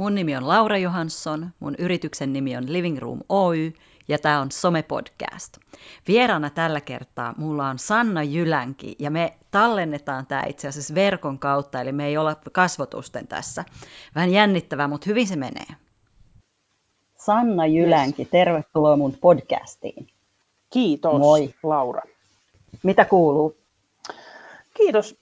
Mun 0.00 0.14
nimi 0.14 0.36
on 0.36 0.48
Laura 0.48 0.78
Johansson, 0.78 1.50
mun 1.60 1.74
yrityksen 1.78 2.32
nimi 2.32 2.56
on 2.56 2.72
Living 2.72 2.98
Room 2.98 3.20
Oy 3.28 3.72
ja 4.08 4.18
tämä 4.18 4.40
on 4.40 4.52
Some 4.52 4.82
Podcast. 4.82 5.56
Vieraana 6.08 6.50
tällä 6.50 6.80
kertaa 6.80 7.34
mulla 7.36 7.68
on 7.68 7.78
Sanna 7.78 8.22
Jylänki 8.22 8.96
ja 8.98 9.10
me 9.10 9.34
tallennetaan 9.50 10.26
tämä 10.26 10.42
itse 10.48 10.68
asiassa 10.68 10.94
verkon 10.94 11.38
kautta, 11.38 11.80
eli 11.80 11.92
me 11.92 12.06
ei 12.06 12.16
olla 12.16 12.36
kasvotusten 12.52 13.26
tässä. 13.26 13.64
Vähän 14.14 14.30
jännittävää, 14.30 14.88
mutta 14.88 15.04
hyvin 15.06 15.26
se 15.26 15.36
menee. 15.36 15.66
Sanna 17.16 17.66
Jylänki, 17.66 18.22
yes. 18.22 18.30
tervetuloa 18.30 18.96
mun 18.96 19.16
podcastiin. 19.20 20.06
Kiitos, 20.70 21.18
Moi. 21.18 21.54
Laura. 21.62 22.02
Mitä 22.82 23.04
kuuluu? 23.04 23.56
Kiitos. 24.76 25.16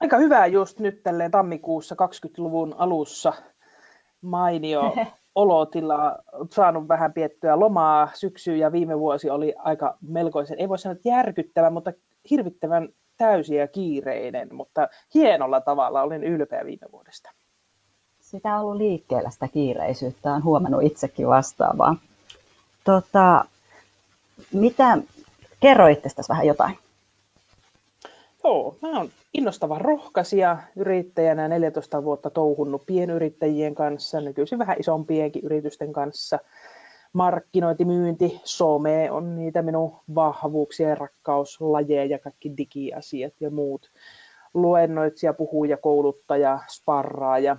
Aika 0.00 0.18
hyvää 0.18 0.46
just 0.46 0.78
nyt 0.78 1.02
tälleen 1.02 1.30
tammikuussa 1.30 1.94
20-luvun 1.94 2.74
alussa. 2.78 3.32
Mainio 4.22 4.94
olotila, 5.34 6.18
saanut 6.50 6.88
vähän 6.88 7.12
piettyä 7.12 7.60
lomaa 7.60 8.10
syksyyn 8.14 8.58
ja 8.58 8.72
viime 8.72 8.98
vuosi 8.98 9.30
oli 9.30 9.54
aika 9.58 9.96
melkoisen, 10.00 10.60
ei 10.60 10.68
voi 10.68 10.78
sanoa 10.78 10.92
että 10.92 11.08
järkyttävä, 11.08 11.70
mutta 11.70 11.92
hirvittävän 12.30 12.88
täysi 13.16 13.54
ja 13.54 13.68
kiireinen, 13.68 14.54
mutta 14.54 14.88
hienolla 15.14 15.60
tavalla 15.60 16.02
olin 16.02 16.24
ylpeä 16.24 16.64
viime 16.64 16.86
vuodesta. 16.92 17.30
Sitä 18.20 18.54
on 18.54 18.60
ollut 18.60 18.76
liikkeellä 18.76 19.30
sitä 19.30 19.48
kiireisyyttä, 19.48 20.32
on 20.32 20.44
huomannut 20.44 20.82
itsekin 20.82 21.28
vastaavaa. 21.28 21.96
Tota, 22.84 23.44
mitä, 24.52 24.98
kerro 25.60 25.86
itsestäsi 25.86 26.28
vähän 26.28 26.46
jotain. 26.46 26.78
Joo, 28.44 28.76
mä 28.82 28.98
oon 28.98 29.08
innostava 29.34 29.78
rohkaisija 29.78 30.58
yrittäjänä 30.76 31.48
14 31.48 32.04
vuotta 32.04 32.30
touhunnut 32.30 32.82
pienyrittäjien 32.86 33.74
kanssa, 33.74 34.20
nykyisin 34.20 34.58
vähän 34.58 34.76
isompienkin 34.80 35.44
yritysten 35.44 35.92
kanssa. 35.92 36.38
Markkinointi, 37.12 37.84
myynti, 37.84 38.40
some 38.44 39.10
on 39.10 39.36
niitä 39.36 39.62
minun 39.62 39.96
vahvuuksia 40.14 40.88
ja 40.88 40.94
rakkauslajeja 40.94 42.04
ja 42.04 42.18
kaikki 42.18 42.56
digiasiat 42.56 43.34
ja 43.40 43.50
muut. 43.50 43.90
Luennoitsija, 44.54 45.32
puhuja, 45.32 45.76
kouluttaja, 45.76 46.58
sparraaja 46.68 47.56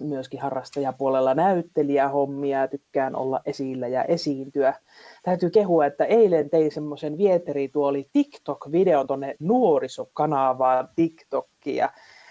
myöskin 0.00 0.40
harrastajapuolella 0.40 1.34
näyttelijähommia, 1.34 2.68
tykkään 2.68 3.16
olla 3.16 3.40
esillä 3.44 3.88
ja 3.88 4.04
esiintyä. 4.04 4.74
Täytyy 5.22 5.50
kehua, 5.50 5.86
että 5.86 6.04
eilen 6.04 6.50
tein 6.50 6.72
semmoisen 6.72 7.18
vieterituoli 7.18 8.08
TikTok-videon 8.12 9.06
tuonne 9.06 9.36
nuorisokanavaan 9.40 10.88
TikTokia. 10.96 11.90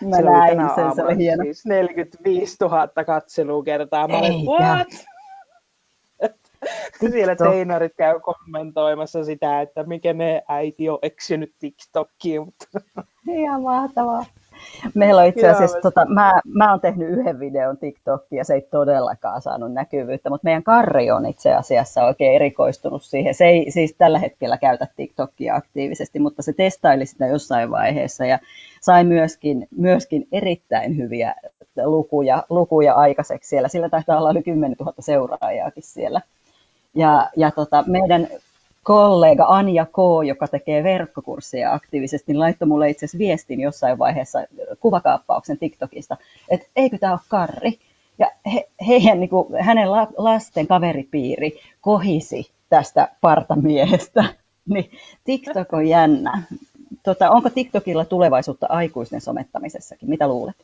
Mä 0.09 0.15
se 0.15 0.21
näin 0.21 0.59
oli 0.59 0.69
sen, 0.75 0.95
se 0.95 1.03
oli 1.03 1.17
hieno. 1.17 1.43
Siis 1.43 1.65
45 1.65 2.57
000 2.61 2.87
katselukertaa. 3.05 4.07
Mä 4.07 4.17
olin, 4.17 4.45
what? 4.45 4.87
Siellä 6.99 7.35
teinarit 7.35 7.93
käy 7.97 8.19
kommentoimassa 8.19 9.23
sitä, 9.23 9.61
että 9.61 9.83
mikä 9.83 10.13
ne 10.13 10.41
äiti 10.47 10.89
on 10.89 10.99
eksynyt 11.01 11.53
TikTokiin. 11.59 12.53
Ihan 13.27 13.61
mahtavaa. 13.61 14.25
Meillä 14.93 15.21
on 15.21 15.27
itse 15.27 15.49
asiassa, 15.49 15.79
tota, 15.81 16.05
mä, 16.05 16.39
mä 16.45 16.71
oon 16.71 16.81
tehnyt 16.81 17.09
yhden 17.09 17.39
videon 17.39 17.77
TikTokia 17.77 18.37
ja 18.37 18.43
se 18.45 18.53
ei 18.53 18.61
todellakaan 18.61 19.41
saanut 19.41 19.73
näkyvyyttä, 19.73 20.29
mutta 20.29 20.45
meidän 20.45 20.63
Karri 20.63 21.11
on 21.11 21.25
itse 21.25 21.53
asiassa 21.53 22.03
oikein 22.03 22.35
erikoistunut 22.35 23.03
siihen. 23.03 23.33
Se 23.33 23.45
ei 23.45 23.71
siis 23.71 23.95
tällä 23.97 24.19
hetkellä 24.19 24.57
käytä 24.57 24.87
TikTokia 24.95 25.55
aktiivisesti, 25.55 26.19
mutta 26.19 26.41
se 26.41 26.53
testaili 26.53 27.05
sitä 27.05 27.27
jossain 27.27 27.71
vaiheessa 27.71 28.25
ja 28.25 28.39
sai 28.81 29.03
myöskin, 29.03 29.67
myöskin 29.77 30.27
erittäin 30.31 30.97
hyviä 30.97 31.35
lukuja, 31.85 32.43
lukuja 32.49 32.93
aikaiseksi 32.93 33.49
siellä. 33.49 33.67
Sillä 33.67 33.89
taitaa 33.89 34.17
olla 34.17 34.31
yli 34.31 34.43
10 34.43 34.75
000 34.79 34.93
seuraajaakin 34.99 35.83
siellä. 35.83 36.21
Ja, 36.95 37.29
ja 37.37 37.51
tota, 37.51 37.83
meidän 37.87 38.27
kollega 38.83 39.45
Anja 39.47 39.85
K., 39.85 39.97
joka 40.27 40.47
tekee 40.47 40.83
verkkokursseja 40.83 41.73
aktiivisesti, 41.73 42.31
niin 42.31 42.39
laittoi 42.39 42.67
mulle 42.67 42.89
itse 42.89 43.05
asiassa 43.05 43.17
viestin 43.17 43.59
jossain 43.59 43.97
vaiheessa 43.97 44.39
kuvakaappauksen 44.79 45.57
TikTokista, 45.57 46.17
että 46.49 46.67
eikö 46.75 46.97
tämä 46.97 47.13
ole 47.13 47.19
Karri. 47.27 47.79
Ja 48.19 48.31
he, 48.53 48.69
heidän, 48.87 49.19
niin 49.19 49.29
kuin, 49.29 49.63
hänen 49.63 49.91
lasten 50.17 50.67
kaveripiiri 50.67 51.59
kohisi 51.81 52.51
tästä 52.69 53.09
partamiehestä. 53.21 54.25
Niin 54.73 54.91
TikTok 55.23 55.73
on 55.73 55.87
jännä. 55.87 56.43
Tota, 57.03 57.29
onko 57.29 57.49
TikTokilla 57.49 58.05
tulevaisuutta 58.05 58.67
aikuisten 58.69 59.21
somettamisessakin? 59.21 60.09
Mitä 60.09 60.27
luulet? 60.27 60.55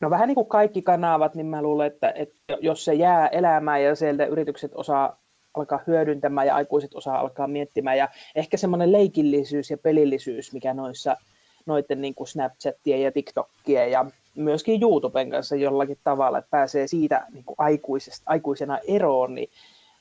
No 0.00 0.10
vähän 0.10 0.28
niin 0.28 0.34
kuin 0.34 0.46
kaikki 0.46 0.82
kanavat, 0.82 1.34
niin 1.34 1.46
mä 1.46 1.62
luulen, 1.62 1.86
että, 1.86 2.12
että 2.16 2.56
jos 2.60 2.84
se 2.84 2.94
jää 2.94 3.28
elämään 3.28 3.82
ja 3.82 3.94
sieltä 3.94 4.26
yritykset 4.26 4.72
osaa 4.74 5.16
alkaa 5.54 5.80
hyödyntämään 5.86 6.46
ja 6.46 6.54
aikuiset 6.54 6.94
osaa 6.94 7.18
alkaa 7.18 7.46
miettimään. 7.46 7.98
Ja 7.98 8.08
ehkä 8.34 8.56
semmoinen 8.56 8.92
leikillisyys 8.92 9.70
ja 9.70 9.78
pelillisyys, 9.78 10.52
mikä 10.52 10.74
noissa 10.74 11.16
noiden 11.66 12.00
niin 12.00 12.14
kuin 12.14 12.28
Snapchatien 12.28 13.02
ja 13.02 13.12
TikTokien 13.12 13.90
ja 13.90 14.06
myöskin 14.34 14.82
YouTuben 14.82 15.30
kanssa 15.30 15.56
jollakin 15.56 15.98
tavalla, 16.04 16.38
että 16.38 16.50
pääsee 16.50 16.86
siitä 16.86 17.26
niin 17.32 17.44
kuin 17.44 17.56
aikuisena 18.26 18.78
eroon, 18.88 19.34
niin, 19.34 19.50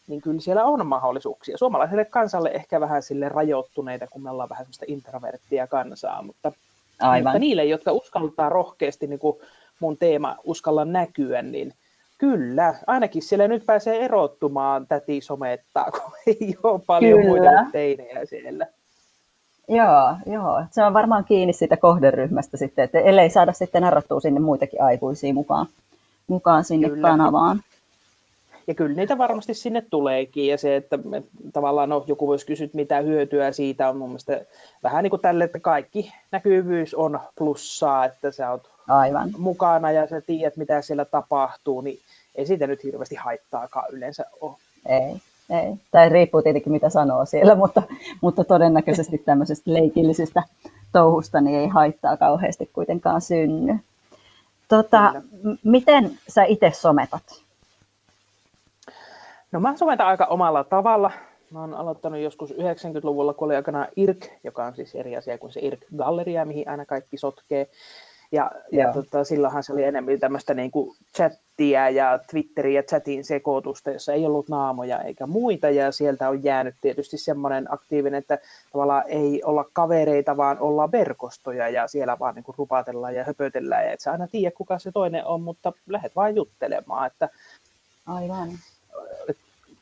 niin 0.07 0.21
kyllä 0.21 0.39
siellä 0.39 0.65
on 0.65 0.85
mahdollisuuksia. 0.85 1.57
Suomalaiselle 1.57 2.05
kansalle 2.05 2.51
ehkä 2.53 2.79
vähän 2.79 3.03
sille 3.03 3.29
rajoittuneita, 3.29 4.07
kun 4.07 4.23
me 4.23 4.29
ollaan 4.29 4.49
vähän 4.49 4.65
semmoista 4.65 4.85
introverttia 4.87 5.67
kansaa, 5.67 6.21
mutta, 6.21 6.51
Aivan. 6.99 7.23
mutta 7.23 7.39
niille, 7.39 7.65
jotka 7.65 7.91
uskaltaa 7.91 8.49
rohkeasti, 8.49 9.07
niin 9.07 9.19
kuin 9.19 9.37
mun 9.79 9.97
teema 9.97 10.37
uskalla 10.43 10.85
näkyä, 10.85 11.41
niin 11.41 11.73
Kyllä, 12.23 12.75
ainakin 12.87 13.21
siellä 13.21 13.47
nyt 13.47 13.65
pääsee 13.65 14.05
erottumaan 14.05 14.87
täti 14.87 15.21
somettaa, 15.21 15.91
kun 15.95 16.11
ei 16.27 16.55
ole 16.63 16.81
paljon 16.87 17.19
Kyllä. 17.19 17.29
muita 17.29 17.71
teinejä 17.71 18.25
siellä. 18.25 18.67
Joo, 19.67 20.15
joo, 20.25 20.63
se 20.71 20.83
on 20.83 20.93
varmaan 20.93 21.25
kiinni 21.25 21.53
siitä 21.53 21.77
kohderyhmästä 21.77 22.57
sitten, 22.57 22.85
että 22.85 22.99
ellei 22.99 23.29
saada 23.29 23.53
sitten 23.53 23.81
narrattua 23.81 24.19
sinne 24.19 24.39
muitakin 24.39 24.81
aikuisia 24.81 25.33
mukaan, 25.33 25.65
mukaan 26.27 26.63
sinne 26.63 26.89
Kyllä. 26.89 27.07
kanavaan. 27.07 27.61
Ja 28.67 28.73
kyllä 28.73 28.95
niitä 28.95 29.17
varmasti 29.17 29.53
sinne 29.53 29.81
tuleekin, 29.89 30.47
ja 30.47 30.57
se, 30.57 30.75
että 30.75 30.97
me, 30.97 31.23
tavallaan 31.53 31.89
no, 31.89 32.03
joku 32.07 32.27
voisi 32.27 32.45
kysyä, 32.45 32.67
mitä 32.73 33.01
hyötyä 33.01 33.51
siitä 33.51 33.89
on 33.89 33.97
mun 33.97 34.09
mielestä 34.09 34.45
vähän 34.83 35.03
niin 35.03 35.09
kuin 35.09 35.21
tälle, 35.21 35.43
että 35.43 35.59
kaikki 35.59 36.13
näkyvyys 36.31 36.93
on 36.93 37.19
plussaa, 37.37 38.05
että 38.05 38.31
sä 38.31 38.51
oot 38.51 38.72
Aivan. 38.87 39.29
mukana 39.37 39.91
ja 39.91 40.07
sä 40.07 40.21
tiedät, 40.21 40.57
mitä 40.57 40.81
siellä 40.81 41.05
tapahtuu, 41.05 41.81
niin 41.81 41.99
ei 42.35 42.45
siitä 42.45 42.67
nyt 42.67 42.83
hirveästi 42.83 43.15
haittaakaan 43.15 43.85
yleensä 43.91 44.25
ole. 44.41 44.55
Ei, 44.85 45.21
ei. 45.49 45.73
Tai 45.91 46.09
riippuu 46.09 46.41
tietenkin, 46.41 46.71
mitä 46.71 46.89
sanoo 46.89 47.25
siellä, 47.25 47.55
mutta, 47.55 47.83
mutta 48.21 48.43
todennäköisesti 48.43 49.17
tämmöisestä 49.17 49.73
leikillisestä 49.73 50.43
touhusta 50.91 51.41
niin 51.41 51.59
ei 51.59 51.67
haittaa 51.67 52.17
kauheasti 52.17 52.69
kuitenkaan 52.73 53.21
synny. 53.21 53.79
Tota, 54.67 55.13
miten 55.63 56.11
sä 56.27 56.43
itse 56.43 56.71
sometat? 56.73 57.43
No 59.51 59.59
mä 59.59 59.77
sometan 59.77 60.07
aika 60.07 60.25
omalla 60.25 60.63
tavalla. 60.63 61.11
Mä 61.51 61.61
oon 61.61 61.73
aloittanut 61.73 62.19
joskus 62.19 62.51
90-luvulla, 62.51 63.33
kun 63.33 63.45
oli 63.45 63.55
aikana 63.55 63.87
IRK, 63.95 64.25
joka 64.43 64.65
on 64.65 64.75
siis 64.75 64.95
eri 64.95 65.17
asia 65.17 65.37
kuin 65.37 65.51
se 65.53 65.59
IRK-galleria, 65.59 66.45
mihin 66.45 66.69
aina 66.69 66.85
kaikki 66.85 67.17
sotkee. 67.17 67.67
Ja, 68.33 68.51
ja 68.71 68.93
tota, 68.93 69.23
silloinhan 69.23 69.63
se 69.63 69.73
oli 69.73 69.83
enemmän 69.83 70.19
tämmöistä 70.19 70.53
niin 70.53 70.71
kuin 70.71 70.95
chattia 71.15 71.89
ja 71.89 72.19
Twitteriä 72.29 72.79
ja 72.79 72.83
chatin 72.83 73.23
sekoitusta, 73.23 73.91
jossa 73.91 74.13
ei 74.13 74.25
ollut 74.25 74.49
naamoja 74.49 75.01
eikä 75.01 75.27
muita, 75.27 75.69
ja 75.69 75.91
sieltä 75.91 76.29
on 76.29 76.43
jäänyt 76.43 76.75
tietysti 76.81 77.17
semmoinen 77.17 77.73
aktiivinen, 77.73 78.17
että 78.17 78.39
tavallaan 78.71 79.03
ei 79.07 79.43
olla 79.43 79.65
kavereita, 79.73 80.37
vaan 80.37 80.59
olla 80.59 80.91
verkostoja, 80.91 81.69
ja 81.69 81.87
siellä 81.87 82.19
vaan 82.19 82.35
niin 82.35 82.43
kuin 82.43 82.55
rupatellaan 82.57 83.15
ja 83.15 83.23
höpötellään, 83.23 83.85
ja 83.85 83.91
et 83.91 83.99
sä 83.99 84.11
aina 84.11 84.27
tiedä, 84.27 84.55
kuka 84.57 84.79
se 84.79 84.91
toinen 84.91 85.25
on, 85.25 85.41
mutta 85.41 85.73
lähdet 85.87 86.15
vaan 86.15 86.35
juttelemaan, 86.35 87.07
että 87.07 87.29
Aivan 88.05 88.49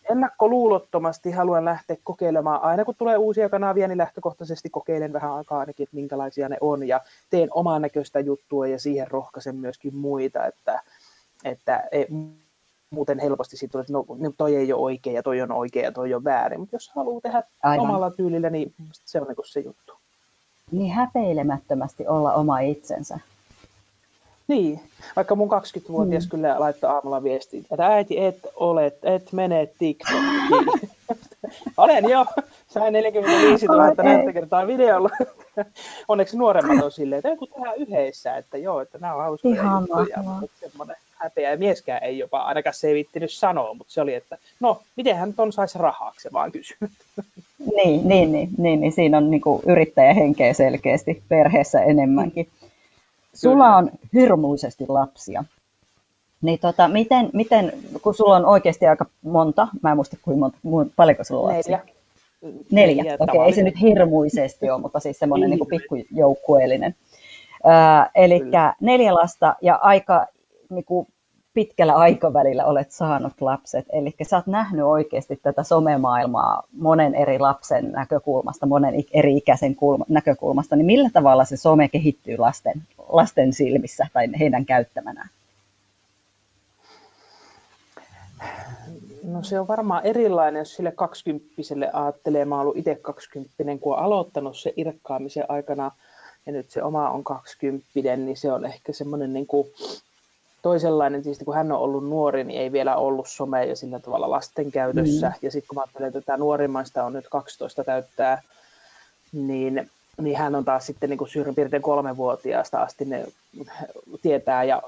ennakkoluulottomasti 0.09 1.31
haluan 1.31 1.65
lähteä 1.65 1.97
kokeilemaan. 2.03 2.63
Aina 2.63 2.85
kun 2.85 2.95
tulee 2.97 3.17
uusia 3.17 3.49
kanavia, 3.49 3.87
niin 3.87 3.97
lähtökohtaisesti 3.97 4.69
kokeilen 4.69 5.13
vähän 5.13 5.31
aikaa 5.31 5.59
ainakin, 5.59 5.83
että 5.83 5.95
minkälaisia 5.95 6.49
ne 6.49 6.57
on 6.61 6.87
ja 6.87 7.01
teen 7.29 7.49
oman 7.51 7.81
näköistä 7.81 8.19
juttua 8.19 8.67
ja 8.67 8.79
siihen 8.79 9.11
rohkaisen 9.11 9.55
myöskin 9.55 9.95
muita, 9.95 10.45
että, 10.45 10.81
että 11.43 11.83
ei, 11.91 12.07
muuten 12.89 13.19
helposti 13.19 13.57
siitä 13.57 13.71
tulee, 13.71 13.81
että 13.81 13.93
no, 13.93 14.05
no, 14.17 14.33
toi 14.37 14.55
ei 14.55 14.73
ole 14.73 14.81
oikein 14.81 15.15
ja 15.15 15.23
toi 15.23 15.41
on 15.41 15.51
oikein 15.51 15.83
ja 15.83 15.91
toi 15.91 16.13
on 16.13 16.23
väärin, 16.23 16.59
mutta 16.59 16.75
jos 16.75 16.89
haluaa 16.89 17.21
tehdä 17.21 17.43
Aivan. 17.63 17.85
omalla 17.85 18.11
tyylillä, 18.11 18.49
niin 18.49 18.73
se 18.91 19.21
on 19.21 19.27
niin 19.27 19.35
se 19.45 19.59
juttu. 19.59 19.93
Niin 20.71 20.93
häpeilemättömästi 20.93 22.07
olla 22.07 22.33
oma 22.33 22.59
itsensä. 22.59 23.19
Niin, 24.51 24.79
vaikka 25.15 25.35
mun 25.35 25.49
20-vuotias 25.51 26.23
mm. 26.25 26.29
kyllä 26.29 26.59
laittoi 26.59 26.89
aamulla 26.89 27.23
viestiä, 27.23 27.61
että 27.71 27.87
äiti 27.87 28.23
et 28.23 28.39
ole, 28.55 28.93
et 29.03 29.31
mene 29.31 29.69
TikTokiin. 29.79 30.89
Olen 31.77 32.09
jo, 32.09 32.25
sain 32.67 32.93
45 32.93 33.65
000 33.65 34.03
näyttökertaa 34.03 34.67
videolla. 34.67 35.09
Onneksi 36.07 36.37
nuoremmat 36.37 36.83
on 36.83 36.91
silleen, 37.01 37.17
että 37.17 37.29
joku 37.29 37.47
tehdään 37.47 37.77
yhdessä, 37.77 38.37
että 38.37 38.57
joo, 38.57 38.81
että 38.81 38.97
nämä 38.97 39.15
on 39.15 39.21
hauskoja 39.21 39.55
Ihan 39.55 39.87
juttuja. 40.41 40.95
häpeä 41.11 41.51
ja 41.51 41.57
mieskään 41.57 42.03
ei 42.03 42.17
jopa, 42.17 42.41
ainakaan 42.41 42.73
se 42.73 42.87
ei 42.87 42.95
vittinyt 42.95 43.31
sanoa, 43.31 43.73
mutta 43.73 43.93
se 43.93 44.01
oli, 44.01 44.13
että 44.13 44.37
no, 44.59 44.81
miten 44.95 45.15
hän 45.15 45.33
ton 45.33 45.53
saisi 45.53 45.77
rahaksi, 45.77 46.29
vaan 46.33 46.51
kysynyt. 46.51 46.91
Niin, 47.75 48.07
niin, 48.07 48.31
niin, 48.31 48.49
niin, 48.57 48.81
niin 48.81 48.91
siinä 48.91 49.17
on 49.17 49.31
niin 49.31 49.41
yrittäjähenkeä 49.67 50.53
selkeästi 50.53 51.23
perheessä 51.29 51.81
enemmänkin. 51.81 52.47
Sulla 53.33 53.75
on 53.75 53.91
hirmuisesti 54.13 54.85
lapsia. 54.87 55.43
Niin 56.41 56.59
tota, 56.59 56.87
miten, 56.87 57.29
miten, 57.33 57.73
kun 58.01 58.13
sulla 58.13 58.35
on 58.35 58.45
oikeasti 58.45 58.87
aika 58.87 59.05
monta, 59.21 59.67
mä 59.83 59.91
en 59.91 59.97
muista 59.97 60.17
kuinka 60.21 60.51
monta, 60.63 60.93
paljonko 60.95 61.23
sulla 61.23 61.49
on 61.49 61.55
lapsia? 61.55 61.79
Neljä. 62.71 63.03
Neljä, 63.03 63.17
okei, 63.19 63.35
okay, 63.35 63.45
ei 63.45 63.53
se 63.53 63.63
nyt 63.63 63.81
hirmuisesti 63.81 64.69
ole, 64.69 64.81
mutta 64.81 64.99
siis 64.99 65.19
semmoinen 65.19 65.49
niin 65.49 65.67
pikkujoukkueellinen. 65.67 66.95
eli 68.15 68.41
neljä 68.81 69.13
lasta 69.13 69.55
ja 69.61 69.79
aika 69.81 70.27
niin 70.69 70.85
kuin 70.85 71.07
pitkällä 71.53 71.93
aikavälillä 71.93 72.65
olet 72.65 72.91
saanut 72.91 73.33
lapset. 73.41 73.85
Eli 73.93 74.15
sä 74.23 74.35
oot 74.35 74.47
nähnyt 74.47 74.85
oikeasti 74.85 75.39
tätä 75.43 75.63
somemaailmaa 75.63 76.63
monen 76.71 77.15
eri 77.15 77.39
lapsen 77.39 77.91
näkökulmasta, 77.91 78.65
monen 78.65 78.93
eri 79.13 79.37
ikäisen 79.37 79.75
kulma, 79.75 80.05
näkökulmasta. 80.09 80.75
Niin 80.75 80.85
millä 80.85 81.09
tavalla 81.13 81.45
se 81.45 81.57
some 81.57 81.87
kehittyy 81.87 82.37
lasten, 82.37 82.81
lasten 83.09 83.53
silmissä 83.53 84.07
tai 84.13 84.27
heidän 84.39 84.65
käyttämänään? 84.65 85.29
No 89.23 89.43
se 89.43 89.59
on 89.59 89.67
varmaan 89.67 90.05
erilainen, 90.05 90.59
jos 90.59 90.75
sille 90.75 90.91
kaksikymppiselle 90.91 91.89
ajattelee. 91.93 92.45
Mä 92.45 92.55
oon 92.55 92.61
ollut 92.61 92.77
itse 92.77 92.95
kaksikymppinen, 92.95 93.79
kun 93.79 93.97
aloittanut 93.97 94.57
se 94.57 94.73
irkkaamisen 94.77 95.45
aikana 95.47 95.91
ja 96.45 96.51
nyt 96.51 96.69
se 96.69 96.83
oma 96.83 97.09
on 97.09 97.23
kaksikymppinen, 97.23 98.25
niin 98.25 98.37
se 98.37 98.51
on 98.51 98.65
ehkä 98.65 98.93
semmoinen 98.93 99.33
niin 99.33 99.47
kuin 99.47 99.67
toisenlainen, 100.61 101.23
tietysti 101.23 101.45
kun 101.45 101.55
hän 101.55 101.71
on 101.71 101.79
ollut 101.79 102.09
nuori, 102.09 102.43
niin 102.43 102.61
ei 102.61 102.71
vielä 102.71 102.95
ollut 102.95 103.29
somea 103.29 103.63
ja 103.63 103.75
sillä 103.75 103.99
tavalla 103.99 104.29
lasten 104.29 104.71
käytössä. 104.71 105.27
Mm. 105.27 105.33
Ja 105.41 105.51
sitten 105.51 105.67
kun 105.67 105.75
mä 105.75 105.81
ajattelen, 105.81 106.07
että 106.07 106.21
tämä 106.21 106.37
nuorimmaista 106.37 107.03
on 107.03 107.13
nyt 107.13 107.27
12 107.29 107.83
täyttää, 107.83 108.41
niin, 109.31 109.89
niin 110.21 110.37
hän 110.37 110.55
on 110.55 110.65
taas 110.65 110.85
sitten 110.85 111.09
niin 111.09 111.17
kuin 111.17 111.29
suurin 111.29 111.55
piirtein 111.55 111.81
kolmevuotiaasta 111.81 112.81
asti 112.81 113.05
ne 113.05 113.27
tietää 114.21 114.63
ja 114.63 114.81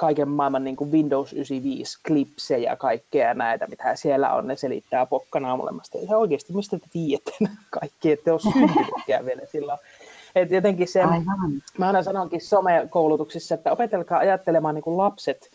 kaiken 0.00 0.28
maailman 0.28 0.64
niin 0.64 0.76
kuin 0.76 0.92
Windows 0.92 1.32
95 1.32 1.98
klipsejä 2.06 2.70
ja 2.70 2.76
kaikkea 2.76 3.34
näitä, 3.34 3.66
mitä 3.66 3.96
siellä 3.96 4.32
on, 4.34 4.46
ne 4.46 4.56
selittää 4.56 5.06
pokkana 5.06 5.56
molemmasta. 5.56 5.98
Ja 5.98 6.16
oikeasti, 6.16 6.52
mistä 6.52 6.78
te 6.78 6.86
tiedätte 6.92 7.32
kaikki, 7.80 8.12
että 8.12 8.32
ole 8.32 8.40
syntynytkään 8.52 9.26
vielä 9.26 9.42
silloin. 9.52 9.78
Et 10.34 10.50
jotenkin 10.50 10.88
se, 10.88 11.02
Aivan. 11.02 11.62
mä 11.78 11.86
aina 11.86 12.02
sanonkin 12.02 12.40
somekoulutuksissa, 12.40 13.54
että 13.54 13.72
opetelkaa 13.72 14.18
ajattelemaan 14.18 14.74
niin 14.74 14.82
kuin 14.82 14.96
lapset 14.96 15.50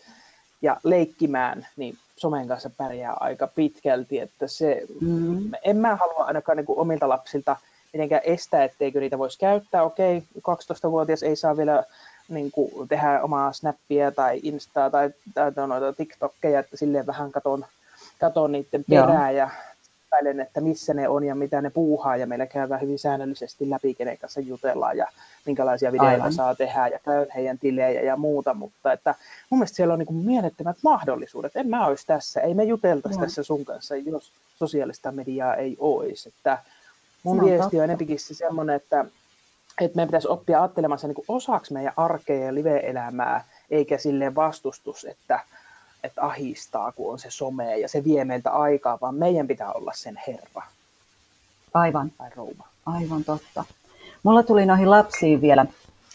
ja 0.62 0.76
leikkimään, 0.84 1.66
niin 1.76 1.98
somen 2.16 2.48
kanssa 2.48 2.70
pärjää 2.76 3.16
aika 3.20 3.46
pitkälti. 3.46 4.20
Että 4.20 4.46
se, 4.46 4.82
mm. 5.00 5.50
En 5.62 5.76
mä 5.76 5.96
halua 5.96 6.24
ainakaan 6.24 6.56
niin 6.56 6.66
kuin 6.66 6.78
omilta 6.78 7.08
lapsilta 7.08 7.56
mitenkään 7.92 8.22
estää, 8.24 8.64
etteikö 8.64 9.00
niitä 9.00 9.18
voisi 9.18 9.38
käyttää. 9.38 9.82
Okei, 9.82 10.22
12-vuotias 10.38 11.22
ei 11.22 11.36
saa 11.36 11.56
vielä 11.56 11.84
niin 12.28 12.50
kuin 12.50 12.88
tehdä 12.88 13.22
omaa 13.22 13.52
snappia 13.52 14.12
tai 14.12 14.40
instaa 14.42 14.90
tai, 14.90 15.10
tai 15.34 15.52
noita 15.66 15.92
TikTokkeja, 15.92 16.60
että 16.60 16.76
silleen 16.76 17.06
vähän 17.06 17.32
katon, 17.32 17.64
katon 18.20 18.52
niiden 18.52 18.84
perää 18.90 19.30
Joo. 19.30 19.38
ja 19.38 19.50
epäilen, 20.16 20.40
että 20.40 20.60
missä 20.60 20.94
ne 20.94 21.08
on 21.08 21.24
ja 21.24 21.34
mitä 21.34 21.60
ne 21.60 21.70
puuhaa 21.70 22.16
ja 22.16 22.26
meillä 22.26 22.46
käydään 22.46 22.80
hyvin 22.80 22.98
säännöllisesti 22.98 23.70
läpi, 23.70 23.94
kenen 23.94 24.18
kanssa 24.18 24.40
jutellaan 24.40 24.96
ja 24.96 25.06
minkälaisia 25.46 25.92
videoita 25.92 26.12
Aivan. 26.12 26.32
saa 26.32 26.54
tehdä 26.54 26.88
ja 26.88 26.98
käyn 26.98 27.26
heidän 27.34 27.58
tilejä 27.58 28.02
ja 28.02 28.16
muuta, 28.16 28.54
mutta 28.54 28.92
että 28.92 29.14
mun 29.50 29.58
mielestä 29.58 29.76
siellä 29.76 29.92
on 29.92 29.98
niin 29.98 30.06
kuin 30.06 30.24
mielettömät 30.24 30.76
mahdollisuudet. 30.82 31.56
En 31.56 31.68
mä 31.68 31.86
olisi 31.86 32.06
tässä, 32.06 32.40
ei 32.40 32.54
me 32.54 32.64
juteltaisi 32.64 33.20
tässä 33.20 33.42
sun 33.42 33.64
kanssa, 33.64 33.96
jos 33.96 34.32
sosiaalista 34.56 35.12
mediaa 35.12 35.54
ei 35.54 35.76
olisi. 35.78 36.28
Että 36.28 36.58
mun 37.22 37.44
viesti 37.44 37.62
totta. 37.62 37.76
on 37.76 37.84
enempikin 37.84 38.18
se 38.18 38.34
semmoinen, 38.34 38.76
että 38.76 39.04
että 39.80 39.96
meidän 39.96 40.08
pitäisi 40.08 40.28
oppia 40.28 40.62
ajattelemaan 40.62 40.98
se 40.98 41.06
niin 41.06 41.24
osaksi 41.28 41.72
meidän 41.72 41.92
arkea 41.96 42.44
ja 42.44 42.54
live-elämää, 42.54 43.44
eikä 43.70 43.98
silleen 43.98 44.34
vastustus, 44.34 45.04
että, 45.04 45.40
että 46.04 46.22
ahistaa, 46.22 46.92
kun 46.92 47.12
on 47.12 47.18
se 47.18 47.30
some 47.30 47.78
ja 47.78 47.88
se 47.88 48.04
vie 48.04 48.24
meiltä 48.24 48.50
aikaa, 48.50 48.98
vaan 49.00 49.14
meidän 49.14 49.46
pitää 49.46 49.72
olla 49.72 49.92
sen 49.94 50.20
herra. 50.26 50.62
Aivan. 51.74 52.12
Tai 52.18 52.30
rouva. 52.36 52.64
Aivan 52.86 53.24
totta. 53.24 53.64
Mulla 54.22 54.42
tuli 54.42 54.66
noihin 54.66 54.90
lapsiin 54.90 55.40
vielä, 55.40 55.66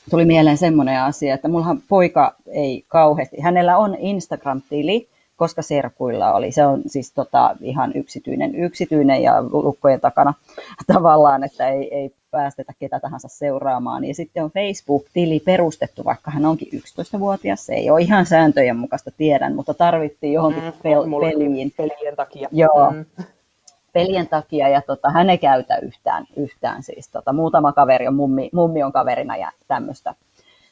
tuli 0.09 0.25
mieleen 0.25 0.57
semmoinen 0.57 1.01
asia, 1.01 1.35
että 1.35 1.47
mullahan 1.47 1.81
poika 1.89 2.35
ei 2.47 2.85
kauheasti, 2.87 3.41
hänellä 3.41 3.77
on 3.77 3.95
Instagram-tili, 3.95 5.07
koska 5.41 5.61
serkuilla 5.61 6.33
oli. 6.33 6.51
Se 6.51 6.65
on 6.65 6.81
siis 6.87 7.11
tota, 7.13 7.55
ihan 7.61 7.91
yksityinen, 7.95 8.55
yksityinen 8.55 9.23
ja 9.23 9.43
lukkojen 9.51 9.99
takana 10.01 10.33
tavallaan, 10.93 11.43
että 11.43 11.69
ei, 11.69 11.95
ei 11.95 12.13
päästetä 12.31 12.73
ketä 12.79 12.99
tahansa 12.99 13.27
seuraamaan. 13.27 14.05
Ja 14.05 14.15
sitten 14.15 14.43
on 14.43 14.51
Facebook-tili 14.51 15.39
perustettu, 15.39 16.05
vaikka 16.05 16.31
hän 16.31 16.45
onkin 16.45 16.67
11-vuotias. 16.73 17.65
Se 17.65 17.73
ei 17.73 17.89
ole 17.89 18.01
ihan 18.01 18.25
sääntöjen 18.25 18.77
mukaista, 18.77 19.11
tiedän, 19.17 19.55
mutta 19.55 19.73
tarvittiin 19.73 20.33
johonkin 20.33 20.63
mm, 20.63 20.69
pel- 20.69 21.31
peliin. 21.31 21.73
Pelien 21.77 22.15
takia. 22.15 22.49
Joo, 22.51 22.91
mm. 22.91 23.05
pelien 23.93 24.27
takia 24.27 24.69
ja 24.69 24.81
tota, 24.81 25.09
hän 25.09 25.29
ei 25.29 25.37
käytä 25.37 25.77
yhtään, 25.77 26.25
yhtään 26.37 26.83
siis. 26.83 27.09
Tota, 27.09 27.33
muutama 27.33 27.73
kaveri 27.73 28.07
on, 28.07 28.15
mummi, 28.15 28.49
mummi 28.53 28.83
on 28.83 28.91
kaverina 28.91 29.37
ja 29.37 29.51
tämmöistä. 29.67 30.15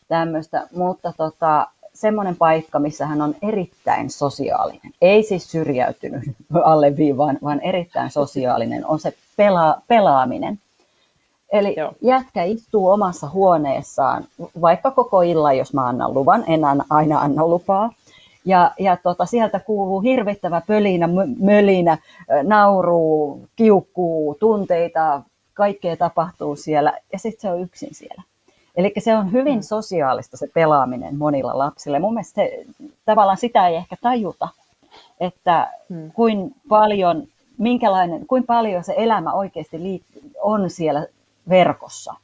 Tämmöistä, 0.08 0.68
mutta 0.72 1.14
tota, 1.18 1.68
semmoinen 2.00 2.36
paikka, 2.36 2.80
missä 2.80 3.06
hän 3.06 3.22
on 3.22 3.36
erittäin 3.42 4.10
sosiaalinen. 4.10 4.92
Ei 5.02 5.24
siis 5.24 5.52
syrjäytynyt 5.52 6.24
alleviivaan, 6.64 7.38
vaan 7.44 7.62
erittäin 7.62 8.12
sosiaalinen 8.12 8.86
on 8.86 9.00
se 9.00 9.14
pela, 9.38 9.82
pelaaminen. 9.88 10.60
Eli 11.52 11.74
Joo. 11.78 11.94
jätkä 12.02 12.44
istuu 12.44 12.90
omassa 12.90 13.30
huoneessaan, 13.30 14.26
vaikka 14.62 14.92
koko 14.92 15.22
illan, 15.22 15.58
jos 15.58 15.74
mä 15.74 15.88
annan 15.88 16.14
luvan, 16.14 16.44
en 16.48 16.62
aina 16.90 17.20
anna 17.20 17.48
lupaa. 17.48 17.94
Ja, 18.46 18.72
ja 18.80 18.98
tota, 18.98 19.26
sieltä 19.26 19.60
kuuluu 19.60 20.02
hirvittävä 20.02 20.62
pölinä, 20.68 21.10
mölinä, 21.40 21.98
nauruu, 22.44 23.48
kiukkuu, 23.56 24.36
tunteita, 24.40 25.22
kaikkea 25.54 25.98
tapahtuu 25.98 26.56
siellä 26.56 26.94
ja 27.14 27.20
sitten 27.20 27.42
se 27.42 27.50
on 27.50 27.62
yksin 27.62 27.96
siellä. 27.96 28.24
Eli 28.80 28.94
se 29.00 29.16
on 29.16 29.32
hyvin 29.32 29.56
mm. 29.56 29.62
sosiaalista 29.62 30.38
se 30.38 30.48
pelaaminen 30.54 31.18
monilla 31.18 31.58
lapsilla. 31.58 32.00
Mun 32.00 32.14
mielestä 32.14 32.36
se, 32.36 32.66
tavallaan 33.06 33.38
sitä 33.38 33.68
ei 33.68 33.76
ehkä 33.76 33.96
tajuta, 34.02 34.48
että 35.20 35.72
hmm. 35.90 36.12
kuin 36.12 36.56
paljon, 36.70 37.24
minkälainen, 37.58 38.28
kuin 38.28 38.44
paljon 38.44 38.84
se 38.84 38.94
elämä 38.98 39.34
oikeasti 39.34 40.04
on 40.42 40.70
siellä 40.70 41.06
verkossa. 41.50 42.16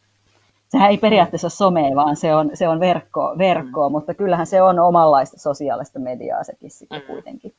Sehän 0.69 0.89
ei 0.89 0.97
periaatteessa 0.97 1.45
ole 1.45 1.51
somea, 1.51 1.95
vaan 1.95 2.15
se 2.15 2.35
on, 2.35 2.51
se 2.53 2.67
on 2.67 2.79
verkko, 2.79 3.35
verkkoa, 3.37 3.89
mm. 3.89 3.91
mutta 3.91 4.13
kyllähän 4.13 4.47
se 4.47 4.61
on 4.61 4.79
omanlaista 4.79 5.39
sosiaalista 5.39 5.99
mediaa 5.99 6.43
sekin 6.43 6.71
sitten 6.71 7.01
mm. 7.01 7.07
kuitenkin. 7.07 7.53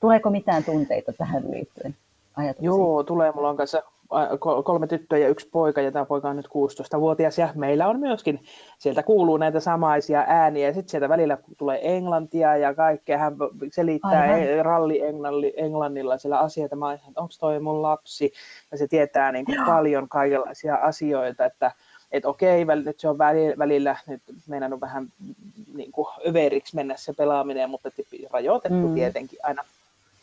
Tuleeko 0.00 0.30
mitään 0.30 0.64
tunteita 0.64 1.12
tähän 1.12 1.50
liittyen? 1.50 1.96
Ajatuksia? 2.36 2.66
Joo, 2.66 3.02
tulee. 3.02 3.32
Mulla 3.32 3.48
on 3.48 3.56
kanssa 3.56 3.82
kolme 4.64 4.86
tyttöä 4.86 5.18
ja 5.18 5.28
yksi 5.28 5.48
poika, 5.52 5.80
ja 5.80 5.92
tämä 5.92 6.04
poika 6.04 6.28
on 6.28 6.36
nyt 6.36 6.46
16-vuotias, 6.46 7.38
ja 7.38 7.48
meillä 7.54 7.88
on 7.88 8.00
myöskin, 8.00 8.44
sieltä 8.78 9.02
kuuluu 9.02 9.36
näitä 9.36 9.60
samaisia 9.60 10.24
ääniä, 10.28 10.66
ja 10.66 10.74
sitten 10.74 10.90
sieltä 10.90 11.08
välillä 11.08 11.38
tulee 11.58 11.96
englantia 11.96 12.56
ja 12.56 12.74
kaikkea, 12.74 13.18
hän 13.18 13.36
selittää 13.72 14.22
Aivan. 14.22 14.64
ralli 14.64 15.02
englannilla 15.56 16.18
siellä 16.18 16.38
asioita, 16.38 16.76
mä 16.76 16.92
että 16.92 17.20
onko 17.20 17.34
toi 17.40 17.60
mun 17.60 17.82
lapsi, 17.82 18.32
ja 18.70 18.78
se 18.78 18.88
tietää 18.88 19.32
niin 19.32 19.44
kuin 19.44 19.64
paljon 19.66 20.08
kaikenlaisia 20.08 20.74
asioita, 20.74 21.44
että 21.44 21.72
että 22.12 22.28
okei, 22.28 22.64
nyt 22.64 23.00
se 23.00 23.08
on 23.08 23.18
välillä, 23.58 23.96
nyt 24.06 24.22
meidän 24.48 24.72
on 24.72 24.80
vähän 24.80 25.08
niin 25.74 25.92
kuin 25.92 26.06
överiksi 26.28 26.76
mennä 26.76 26.94
se 26.96 27.12
pelaaminen, 27.12 27.70
mutta 27.70 27.90
rajoitettu 28.30 28.88
mm. 28.88 28.94
tietenkin 28.94 29.38
aina 29.42 29.64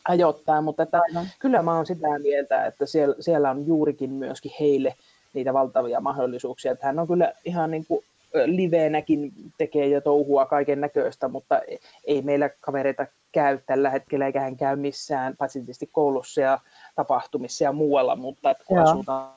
ajoittaa, 0.08 0.62
mutta 0.62 0.84
että 0.84 1.02
kyllä 1.40 1.62
mä 1.62 1.76
oon 1.76 1.86
sitä 1.86 2.20
mieltä, 2.20 2.66
että 2.66 2.86
siellä, 2.86 3.16
siellä 3.20 3.50
on 3.50 3.68
juurikin 3.68 4.10
myöskin 4.10 4.52
heille 4.60 4.96
niitä 5.34 5.54
valtavia 5.54 6.00
mahdollisuuksia. 6.00 6.72
Että 6.72 6.86
hän 6.86 7.00
on 7.00 7.08
kyllä 7.08 7.34
ihan 7.46 7.72
niin 7.72 7.86
kuin 7.88 8.04
liveenäkin 8.46 9.32
tekee 9.58 9.88
ja 9.88 10.02
touhua 10.02 10.46
kaiken 10.46 10.82
näköistä, 10.82 11.28
mutta 11.28 11.62
ei 12.04 12.22
meillä 12.22 12.50
kavereita 12.50 13.06
käy 13.32 13.60
tällä 13.66 13.90
hetkellä, 13.90 14.26
eikä 14.26 14.42
hän 14.42 14.58
käy 14.58 14.76
missään, 14.76 15.38
paitsi 15.38 15.60
tietysti 15.60 15.90
koulussa 15.92 16.42
ja 16.42 16.60
tapahtumissa 16.96 17.64
ja 17.64 17.72
muualla, 17.72 18.16
mutta 18.16 18.52
että 18.52 18.64
kun 18.68 18.80
asutaan 18.80 19.34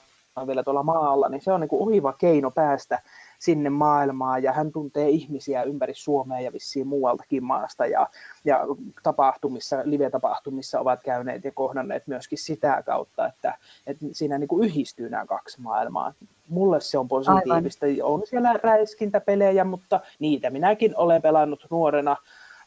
vielä 0.46 0.62
tuolla 0.62 0.82
maalla, 0.82 1.28
niin 1.28 1.40
se 1.40 1.52
on 1.52 1.60
niin 1.60 1.68
kuin 1.68 1.82
ohiva 1.82 2.12
keino 2.12 2.50
päästä 2.50 3.02
sinne 3.38 3.70
maailmaan 3.70 4.42
ja 4.42 4.52
hän 4.52 4.72
tuntee 4.72 5.08
ihmisiä 5.08 5.62
ympäri 5.62 5.94
Suomea 5.94 6.40
ja 6.40 6.52
vissiin 6.52 6.86
muualtakin 6.86 7.44
maasta 7.44 7.86
ja, 7.86 8.08
ja 8.44 8.60
tapahtumissa, 9.02 9.76
live-tapahtumissa 9.84 10.80
ovat 10.80 11.02
käyneet 11.02 11.44
ja 11.44 11.52
kohdanneet 11.52 12.06
myöskin 12.06 12.38
sitä 12.38 12.82
kautta, 12.86 13.26
että, 13.26 13.58
että 13.86 14.04
siinä 14.12 14.38
niin 14.38 14.48
kuin 14.48 14.68
yhdistyy 14.68 15.08
nämä 15.08 15.26
kaksi 15.26 15.60
maailmaa. 15.60 16.14
Mulle 16.48 16.80
se 16.80 16.98
on 16.98 17.08
positiivista. 17.08 17.86
Aivan. 17.86 18.02
On 18.02 18.22
siellä 18.26 18.60
räiskintäpelejä, 18.62 19.64
mutta 19.64 20.00
niitä 20.18 20.50
minäkin 20.50 20.96
olen 20.96 21.22
pelannut 21.22 21.66
nuorena 21.70 22.16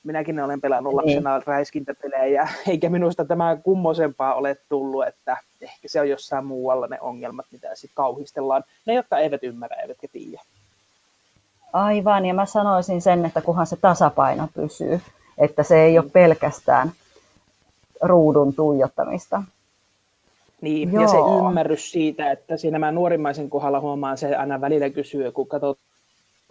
minäkin 0.04 0.40
olen 0.40 0.62
pelannut 0.62 0.94
lapsena 0.94 1.38
niin. 1.38 1.48
räiskintäpelejä, 1.48 2.48
eikä 2.68 2.90
minusta 2.90 3.26
tämä 3.26 3.58
kummosempaa 3.64 4.36
ole 4.36 4.58
tullut, 4.70 5.08
että 5.08 5.38
ehkä 5.62 5.88
se 5.88 6.02
on 6.02 6.10
jossain 6.10 6.46
muualla 6.46 6.88
ne 6.88 6.98
ongelmat, 7.02 7.46
mitä 7.52 7.76
sitten 7.76 7.96
kauhistellaan. 7.96 8.64
Ne, 8.86 8.94
jotka 8.94 9.18
eivät 9.18 9.44
ymmärrä, 9.44 9.76
eivätkä 9.76 10.08
tiedä. 10.08 10.42
Aivan, 11.74 12.26
ja 12.26 12.34
mä 12.34 12.46
sanoisin 12.46 13.02
sen, 13.02 13.26
että 13.26 13.42
kunhan 13.42 13.68
se 13.68 13.76
tasapaino 13.76 14.48
pysyy, 14.54 15.02
että 15.38 15.64
se 15.64 15.84
ei 15.84 15.98
ole 15.98 16.06
mm. 16.06 16.12
pelkästään 16.12 16.92
ruudun 18.02 18.54
tuijottamista. 18.54 19.44
Niin, 20.62 20.94
Joo. 20.94 21.02
ja 21.02 21.08
se 21.08 21.18
ymmärrys 21.48 21.92
siitä, 21.92 22.32
että 22.32 22.58
siinä 22.58 22.80
mä 22.80 22.92
nuorimmaisen 22.92 23.50
kohdalla 23.50 23.80
huomaan 23.80 24.18
se 24.18 24.36
aina 24.36 24.62
välillä 24.62 24.90
kysyy, 24.90 25.32
kun 25.32 25.48
katsot 25.48 25.78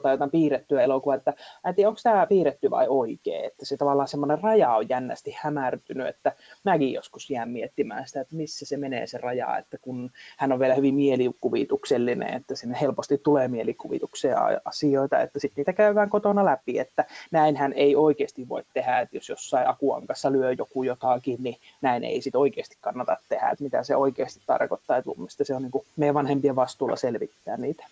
tai 0.02 0.12
jotain 0.12 0.30
piirrettyä 0.30 0.82
elokuvaa, 0.82 1.16
että 1.16 1.34
äiti, 1.64 1.86
onko 1.86 2.00
tämä 2.02 2.26
piirretty 2.26 2.70
vai 2.70 2.86
oikea, 2.88 3.46
että 3.46 3.66
se 3.66 3.76
tavallaan 3.76 4.08
semmoinen 4.08 4.42
raja 4.42 4.74
on 4.74 4.88
jännästi 4.88 5.36
hämärtynyt, 5.40 6.06
että 6.06 6.32
mäkin 6.64 6.92
joskus 6.92 7.30
jään 7.30 7.48
miettimään 7.48 8.06
sitä, 8.08 8.20
että 8.20 8.36
missä 8.36 8.66
se 8.66 8.76
menee 8.76 9.06
se 9.06 9.18
raja, 9.18 9.58
että 9.58 9.78
kun 9.78 10.10
hän 10.36 10.52
on 10.52 10.60
vielä 10.60 10.74
hyvin 10.74 10.94
mielikuvituksellinen, 10.94 12.34
että 12.34 12.56
sinne 12.56 12.78
helposti 12.80 13.18
tulee 13.18 13.48
mielikuvituksia 13.48 14.38
asioita, 14.64 15.20
että 15.20 15.38
sitten 15.38 15.60
niitä 15.60 15.72
käydään 15.72 16.10
kotona 16.10 16.44
läpi, 16.44 16.78
että 16.78 17.04
näin 17.30 17.56
hän 17.56 17.72
ei 17.72 17.96
oikeasti 17.96 18.48
voi 18.48 18.62
tehdä, 18.74 19.00
että 19.00 19.16
jos 19.16 19.28
jossain 19.28 19.68
akuankassa 19.68 20.32
lyö 20.32 20.52
joku 20.52 20.82
jotakin, 20.82 21.42
niin 21.42 21.56
näin 21.80 22.04
ei 22.04 22.22
sitten 22.22 22.40
oikeasti 22.40 22.76
kannata 22.80 23.16
tehdä, 23.28 23.50
että 23.50 23.64
mitä 23.64 23.82
se 23.82 23.96
oikeasti 23.96 24.40
tarkoittaa, 24.46 24.96
että 24.96 25.10
mun 25.16 25.28
se 25.30 25.54
on 25.54 25.62
niin 25.62 25.72
kuin 25.72 25.84
meidän 25.96 26.14
vanhempien 26.14 26.56
vastuulla 26.56 26.96
selvittää 26.96 27.56
niitä. 27.56 27.84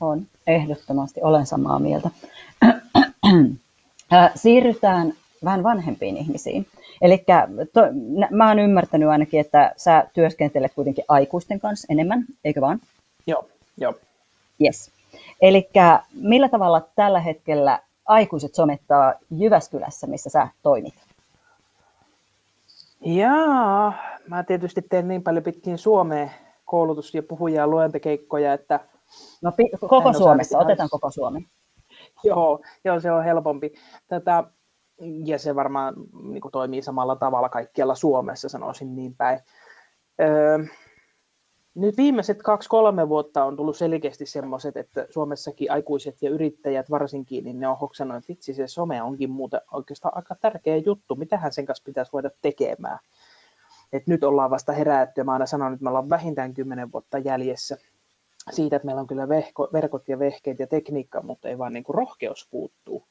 On, 0.00 0.26
ehdottomasti 0.46 1.20
olen 1.22 1.46
samaa 1.46 1.78
mieltä. 1.78 2.10
Siirrytään 4.34 5.12
vähän 5.44 5.62
vanhempiin 5.62 6.16
ihmisiin. 6.16 6.66
Eli 7.02 7.24
mä 8.30 8.48
oon 8.48 8.58
ymmärtänyt 8.58 9.08
ainakin, 9.08 9.40
että 9.40 9.72
sä 9.76 10.06
työskentelet 10.14 10.74
kuitenkin 10.74 11.04
aikuisten 11.08 11.60
kanssa 11.60 11.86
enemmän, 11.90 12.24
eikö 12.44 12.60
vaan? 12.60 12.80
Joo, 13.26 13.48
joo. 13.76 13.94
Yes. 14.64 14.90
Eli 15.40 15.68
millä 16.12 16.48
tavalla 16.48 16.88
tällä 16.96 17.20
hetkellä 17.20 17.78
aikuiset 18.06 18.54
somettaa 18.54 19.14
Jyväskylässä, 19.30 20.06
missä 20.06 20.30
sä 20.30 20.48
toimit? 20.62 20.94
Jaa, 23.00 23.92
mä 24.28 24.42
tietysti 24.42 24.82
teen 24.82 25.08
niin 25.08 25.22
paljon 25.22 25.44
pitkin 25.44 25.78
Suomeen 25.78 26.30
koulutus- 26.64 27.14
ja 27.14 27.22
puhuja- 27.22 27.60
ja 27.60 27.66
luentokeikkoja, 27.66 28.52
että 28.52 28.80
No 29.42 29.52
koko 29.88 30.12
Suomessa, 30.12 30.58
otetaan 30.58 30.88
koko 30.90 31.10
Suomi. 31.10 31.48
Joo, 32.24 32.60
joo, 32.84 33.00
se 33.00 33.10
on 33.10 33.24
helpompi. 33.24 33.72
Tätä, 34.08 34.44
ja 35.24 35.38
se 35.38 35.54
varmaan 35.54 35.94
niin 36.22 36.40
kuin, 36.40 36.52
toimii 36.52 36.82
samalla 36.82 37.16
tavalla 37.16 37.48
kaikkialla 37.48 37.94
Suomessa, 37.94 38.48
sanoisin 38.48 38.94
niin 38.94 39.16
päin. 39.16 39.40
Öö, 40.20 40.58
nyt 41.74 41.96
viimeiset 41.96 42.42
kaksi-kolme 42.42 43.08
vuotta 43.08 43.44
on 43.44 43.56
tullut 43.56 43.76
selkeästi 43.76 44.26
semmoiset, 44.26 44.76
että 44.76 45.06
Suomessakin 45.10 45.72
aikuiset 45.72 46.22
ja 46.22 46.30
yrittäjät 46.30 46.90
varsinkin, 46.90 47.44
niin 47.44 47.60
ne 47.60 47.68
on 47.68 47.78
hoksannut, 47.78 48.16
että 48.16 48.28
vitsi 48.28 48.54
se 48.54 48.66
some 48.66 49.02
onkin 49.02 49.30
muuten 49.30 49.60
oikeastaan 49.72 50.16
aika 50.16 50.34
tärkeä 50.34 50.76
juttu. 50.76 51.14
Mitähän 51.14 51.52
sen 51.52 51.66
kanssa 51.66 51.84
pitäisi 51.84 52.12
voida 52.12 52.30
tekemään? 52.42 52.98
Et 53.92 54.06
nyt 54.06 54.24
ollaan 54.24 54.50
vasta 54.50 54.72
herätty 54.72 55.20
ja 55.20 55.24
mä 55.24 55.32
aina 55.32 55.46
sanon, 55.46 55.72
että 55.72 55.82
me 55.82 55.88
ollaan 55.88 56.10
vähintään 56.10 56.54
kymmenen 56.54 56.92
vuotta 56.92 57.18
jäljessä 57.18 57.76
siitä, 58.50 58.76
että 58.76 58.86
meillä 58.86 59.00
on 59.00 59.06
kyllä 59.06 59.28
vehko, 59.28 59.68
verkot 59.72 60.08
ja 60.08 60.18
vehkeet 60.18 60.58
ja 60.58 60.66
tekniikka, 60.66 61.22
mutta 61.22 61.48
ei 61.48 61.58
vaan 61.58 61.72
niin 61.72 61.84
kuin 61.84 61.94
rohkeus 61.94 62.48
puuttuu. 62.50 63.06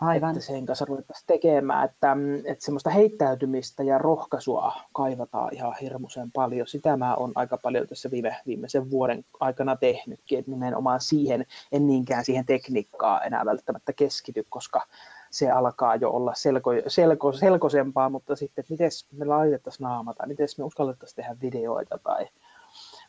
Aivan. 0.00 0.30
Että 0.30 0.44
sen 0.44 0.66
kanssa 0.66 0.84
ruvettaisiin 0.84 1.26
tekemään, 1.26 1.84
että, 1.84 2.16
että 2.44 2.64
semmoista 2.64 2.90
heittäytymistä 2.90 3.82
ja 3.82 3.98
rohkaisua 3.98 4.72
kaivataan 4.92 5.54
ihan 5.54 5.74
hirmuisen 5.80 6.32
paljon. 6.32 6.66
Sitä 6.66 6.96
mä 6.96 7.14
oon 7.14 7.32
aika 7.34 7.58
paljon 7.58 7.86
tässä 7.86 8.10
viime, 8.10 8.36
viimeisen 8.46 8.90
vuoden 8.90 9.24
aikana 9.40 9.76
tehnytkin, 9.76 10.38
että 10.38 10.50
nimenomaan 10.50 11.00
siihen, 11.00 11.46
en 11.72 11.86
niinkään 11.86 12.24
siihen 12.24 12.46
tekniikkaan 12.46 13.26
enää 13.26 13.44
välttämättä 13.44 13.92
keskity, 13.92 14.46
koska 14.48 14.86
se 15.30 15.50
alkaa 15.50 15.96
jo 15.96 16.10
olla 16.10 16.32
selko, 16.34 16.70
selko, 16.88 17.32
selkoisempaa, 17.32 18.08
mutta 18.08 18.36
sitten, 18.36 18.62
että 18.62 18.72
miten 18.72 18.90
me 19.12 19.24
laitettaisiin 19.24 19.84
naamata, 19.84 20.26
miten 20.26 20.48
me 20.58 20.64
uskallettaisiin 20.64 21.16
tehdä 21.16 21.36
videoita 21.42 21.98
tai 21.98 22.28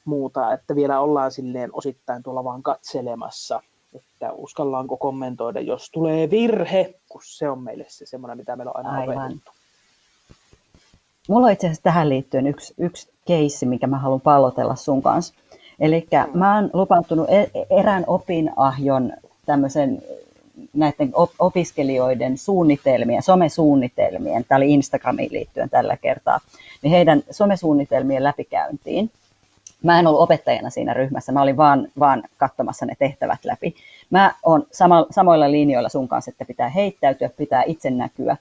muuta, 0.08 0.54
että 0.54 0.76
vielä 0.76 1.00
ollaan 1.00 1.32
silleen 1.32 1.70
osittain 1.74 2.24
tuolla 2.24 2.44
vaan 2.44 2.64
katselemassa, 2.64 3.62
että 3.96 4.32
uskallaanko 4.32 4.98
kommentoida, 4.98 5.60
jos 5.60 5.90
tulee 5.92 6.30
virhe, 6.30 6.94
kun 7.10 7.22
se 7.24 7.50
on 7.50 7.64
meille 7.64 7.86
se 7.88 8.06
semmoinen, 8.06 8.38
mitä 8.38 8.56
meillä 8.56 8.72
on 8.76 8.86
aina 8.86 9.00
Aivan. 9.00 9.26
opetettu. 9.26 9.52
Mulla 11.30 11.48
on 11.48 11.54
itse 11.54 11.68
asiassa 11.68 11.84
tähän 11.84 12.10
liittyen 12.10 12.48
yksi, 12.48 12.74
yksi 12.78 13.10
keissi, 13.26 13.66
mikä 13.66 13.88
mä 13.88 14.00
haluan 14.00 14.22
pallotella 14.22 14.76
sun 14.76 15.02
kanssa. 15.02 15.34
Eli 15.80 16.08
mm. 16.12 16.40
mä 16.40 16.56
oon 16.56 16.70
lupautunut 16.74 17.30
e-, 17.30 17.66
erään 17.80 18.04
opinahjon 18.08 19.14
tämmöisen 19.46 20.02
näiden 20.74 21.12
opiskelijoiden 21.40 22.38
suunnitelmien, 22.38 23.24
somesuunnitelmien, 23.24 24.46
tämä 24.46 24.58
oli 24.58 24.74
Instagramiin 24.74 25.34
liittyen 25.34 25.70
tällä 25.70 25.98
kertaa, 25.98 26.40
niin 26.82 26.92
heidän 26.92 27.24
somesuunnitelmien 27.32 28.24
läpikäyntiin 28.24 29.12
mä 29.84 30.00
en 30.00 30.08
ollut 30.08 30.22
opettajana 30.22 30.70
siinä 30.70 30.94
ryhmässä, 30.94 31.32
mä 31.32 31.42
olin 31.42 31.58
vaan, 31.58 31.88
vaan 32.00 32.24
katsomassa 32.38 32.86
ne 32.86 32.94
tehtävät 33.00 33.46
läpi. 33.46 33.76
Mä 34.10 34.34
oon 34.46 34.64
sama, 34.72 35.06
samoilla 35.12 35.52
linjoilla 35.52 35.90
sun 35.90 36.08
kanssa, 36.08 36.32
että 36.32 36.46
pitää 36.46 36.70
heittäytyä, 36.70 37.30
pitää 37.38 37.64
itse 37.64 37.90
näkyä. 37.90 38.38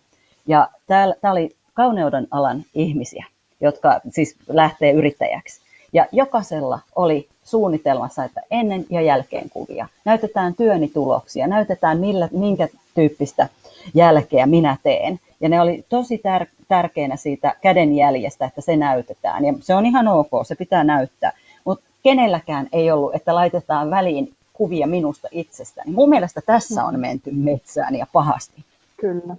Ja 0.47 0.69
tämä 0.87 1.33
oli 1.33 1.57
kauneuden 1.75 2.27
alan 2.31 2.65
ihmisiä, 2.75 3.27
jotka 3.61 4.01
siis 4.11 4.37
lähtee 4.49 4.93
yrittäjäksi. 4.93 5.61
Ja 5.93 6.07
jokaisella 6.13 6.79
oli 6.97 7.29
suunnitelmassa, 7.45 8.25
että 8.25 8.41
ennen 8.51 8.87
ja 8.91 9.01
jälkeen 9.01 9.51
kuvia. 9.51 9.89
Näytetään 10.05 10.55
työni 10.55 10.89
tuloksia, 10.89 11.47
näytetään 11.47 11.99
millä, 11.99 12.29
minkä 12.33 12.69
tyyppistä 12.95 13.49
jälkeä 13.95 14.47
minä 14.47 14.77
teen. 14.83 15.21
Ja 15.41 15.49
ne 15.49 15.61
oli 15.61 15.85
tosi 15.89 16.17
tär- 16.17 16.56
tärkeänä 16.69 17.17
siitä 17.17 17.55
kädenjäljestä, 17.63 18.45
että 18.45 18.61
se 18.61 18.77
näytetään. 18.77 19.45
Ja 19.45 19.55
se 19.61 19.75
on 19.75 19.87
ihan 19.87 20.09
ok, 20.09 20.31
se 20.47 20.55
pitää 20.55 20.85
näyttää. 20.85 21.33
Mutta 21.65 21.85
kenelläkään 22.03 22.69
ei 22.73 22.91
ollut, 22.91 23.15
että 23.15 23.35
laitetaan 23.35 23.91
väliin 23.91 24.33
kuvia 24.53 24.87
minusta 24.87 25.29
itsestäni. 25.31 25.93
Mun 25.93 26.09
mielestä 26.09 26.41
tässä 26.47 26.85
on 26.85 27.01
menty 27.01 27.31
metsään 27.31 27.95
ja 27.95 28.07
pahasti. 28.13 28.65
Kyllä. 28.97 29.37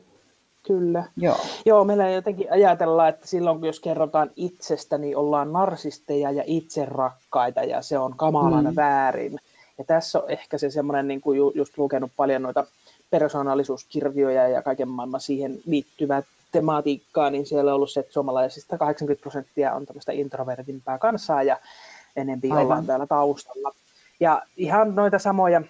Kyllä. 0.67 1.03
Joo. 1.17 1.37
Joo, 1.65 1.83
meillä 1.83 2.09
jotenkin 2.09 2.51
ajatellaan, 2.51 3.09
että 3.09 3.27
silloin 3.27 3.65
jos 3.65 3.79
kerrotaan 3.79 4.31
itsestä, 4.35 4.97
niin 4.97 5.17
ollaan 5.17 5.53
narsisteja 5.53 6.31
ja 6.31 6.43
itserakkaita 6.45 7.63
ja 7.63 7.81
se 7.81 7.99
on 7.99 8.13
kamalan 8.17 8.65
mm. 8.65 8.75
väärin. 8.75 9.39
Ja 9.77 9.83
tässä 9.83 10.19
on 10.19 10.29
ehkä 10.29 10.57
se 10.57 10.69
semmoinen, 10.69 11.07
niin 11.07 11.21
kuin 11.21 11.39
just 11.55 11.77
lukenut 11.77 12.11
paljon 12.17 12.41
noita 12.41 12.65
persoonallisuuskirjoja 13.09 14.47
ja 14.47 14.61
kaiken 14.61 14.87
maailman 14.87 15.21
siihen 15.21 15.59
liittyvää 15.65 16.23
tematiikkaa, 16.51 17.29
niin 17.29 17.45
siellä 17.45 17.71
on 17.71 17.75
ollut 17.75 17.91
se, 17.91 17.99
että 17.99 18.13
suomalaisista 18.13 18.77
80 18.77 19.21
prosenttia 19.21 19.73
on 19.73 19.85
tämmöistä 19.85 20.11
introvertimpää 20.11 20.97
kansaa 20.97 21.43
ja 21.43 21.59
enempi 22.15 22.47
Aivan. 22.51 22.63
ollaan 22.63 22.85
täällä 22.85 23.07
taustalla. 23.07 23.71
Ja 24.19 24.41
ihan 24.57 24.95
noita 24.95 25.19
samoja 25.19 25.61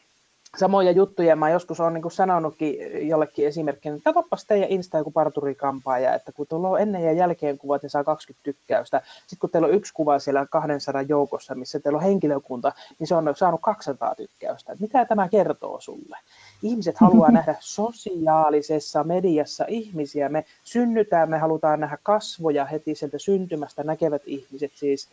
samoja 0.58 0.92
juttuja. 0.92 1.36
Mä 1.36 1.50
joskus 1.50 1.80
olen 1.80 1.94
niin 1.94 2.12
sanonutkin 2.12 3.08
jollekin 3.08 3.48
esimerkkinä, 3.48 3.96
että 3.96 4.14
katsopas 4.14 4.46
teidän 4.46 4.70
Insta 4.70 4.98
joku 4.98 5.12
parturikampaaja, 5.12 6.14
että 6.14 6.32
kun 6.32 6.48
tuolla 6.48 6.70
on 6.70 6.82
ennen 6.82 7.04
ja 7.04 7.14
jälkeen 7.14 7.58
kuvat, 7.58 7.82
niin 7.82 7.90
saa 7.90 8.04
20 8.04 8.44
tykkäystä. 8.44 9.02
Sitten 9.18 9.40
kun 9.40 9.50
teillä 9.50 9.68
on 9.68 9.74
yksi 9.74 9.94
kuva 9.94 10.20
siellä 10.20 10.46
200 10.46 11.02
joukossa, 11.02 11.56
missä 11.56 11.80
teillä 11.80 11.98
on 11.98 12.04
henkilökunta, 12.04 12.74
niin 13.00 13.08
se 13.08 13.16
on 13.16 13.36
saanut 13.36 13.62
200 13.62 14.16
tykkäystä. 14.16 14.76
Mitä 14.80 15.06
tämä 15.06 15.30
kertoo 15.30 15.80
sulle? 15.80 16.18
Ihmiset 16.64 16.98
haluaa 16.98 17.32
nähdä 17.38 17.56
sosiaalisessa 17.60 19.04
mediassa 19.04 19.66
ihmisiä. 19.68 20.30
Me 20.30 20.46
synnytään, 20.64 21.30
me 21.30 21.38
halutaan 21.38 21.80
nähdä 21.80 21.98
kasvoja 22.04 22.66
heti 22.66 22.96
sieltä 22.96 23.18
syntymästä, 23.18 23.84
näkevät 23.84 24.22
ihmiset 24.26 24.72
siis 24.76 25.10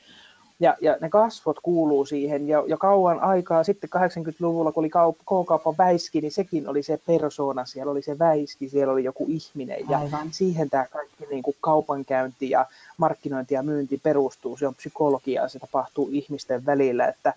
ja, 0.61 0.77
ja 0.81 0.97
ne 1.01 1.09
kasvot 1.09 1.61
kuuluu 1.63 2.05
siihen. 2.05 2.49
Ja, 2.49 2.65
ja 2.67 2.77
kauan 2.77 3.21
aikaa 3.21 3.65
sitten 3.65 3.91
80-luvulla, 3.97 4.73
kun 4.73 4.81
oli 4.81 4.89
kaup- 4.89 5.45
K-kaupan 5.45 5.75
väiski, 5.79 6.21
niin 6.21 6.33
sekin 6.33 6.69
oli 6.69 6.83
se 6.83 7.01
persona, 7.07 7.65
siellä 7.65 7.93
oli 7.93 8.03
se 8.03 8.19
väiski, 8.19 8.69
siellä 8.69 8.93
oli 8.93 9.05
joku 9.05 9.27
ihminen. 9.29 9.79
Ja 9.89 9.99
Aivan. 9.99 10.33
siihen 10.33 10.71
tämä 10.71 10.87
kaikki 10.87 11.27
niin 11.31 11.43
kuin 11.43 11.57
kaupankäynti 11.61 12.51
ja 12.51 12.67
markkinointi 12.97 13.55
ja 13.55 13.63
myynti 13.63 14.01
perustuu. 14.03 14.57
Se 14.57 14.67
on 14.67 14.75
psykologiaa, 14.75 15.49
se 15.49 15.59
tapahtuu 15.59 16.09
ihmisten 16.13 16.67
välillä, 16.67 17.07
että, 17.07 17.35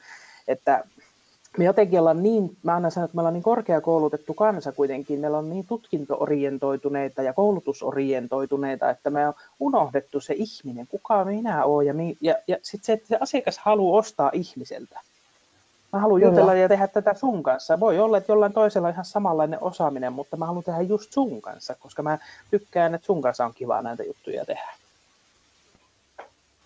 että 0.48 0.84
me 1.58 1.64
jotenkin 1.64 2.00
ollaan 2.00 2.24
niin, 2.24 2.58
mä 2.64 2.74
aina 2.74 2.90
sanon, 2.90 3.06
että 3.06 3.16
me 3.16 3.22
ollaan 3.22 3.34
niin 3.34 3.44
korkeakoulutettu 3.44 4.34
kansa 4.34 4.72
kuitenkin, 4.72 5.20
meillä 5.20 5.38
on 5.38 5.50
niin 5.50 5.66
tutkintoorientoituneita 5.68 7.22
ja 7.22 7.34
koulutusorientoituneita, 7.34 8.90
että 8.90 9.10
me 9.10 9.28
on 9.28 9.34
unohdettu 9.60 10.20
se 10.20 10.34
ihminen, 10.34 10.88
kuka 10.88 11.26
minä 11.26 11.66
olen 11.66 11.88
ja, 11.88 11.94
ja, 12.22 12.36
ja 12.48 12.58
sitten 12.62 12.86
se, 12.86 12.94
että 12.94 13.08
se 13.08 13.18
asiakas 13.22 13.58
haluaa 13.58 14.00
ostaa 14.00 14.32
ihmiseltä. 14.34 15.00
Mä 15.94 16.00
haluan 16.00 16.22
Kyllä. 16.22 16.32
jutella 16.32 16.54
ja 16.54 16.68
tehdä 16.68 16.88
tätä 16.88 17.14
sun 17.14 17.44
kanssa. 17.44 17.80
Voi 17.80 18.00
olla, 18.00 18.18
että 18.18 18.32
jollain 18.32 18.54
toisella 18.54 18.88
on 18.88 18.94
ihan 18.94 19.06
samanlainen 19.06 19.64
osaaminen, 19.64 20.14
mutta 20.14 20.38
mä 20.38 20.46
haluan 20.46 20.64
tehdä 20.64 20.82
just 20.82 21.14
sun 21.14 21.42
kanssa, 21.42 21.76
koska 21.80 22.04
mä 22.04 22.18
tykkään, 22.52 22.96
että 22.96 23.06
sun 23.06 23.22
kanssa 23.22 23.46
on 23.46 23.54
kiva 23.54 23.82
näitä 23.82 24.04
juttuja 24.04 24.46
tehdä. 24.46 24.74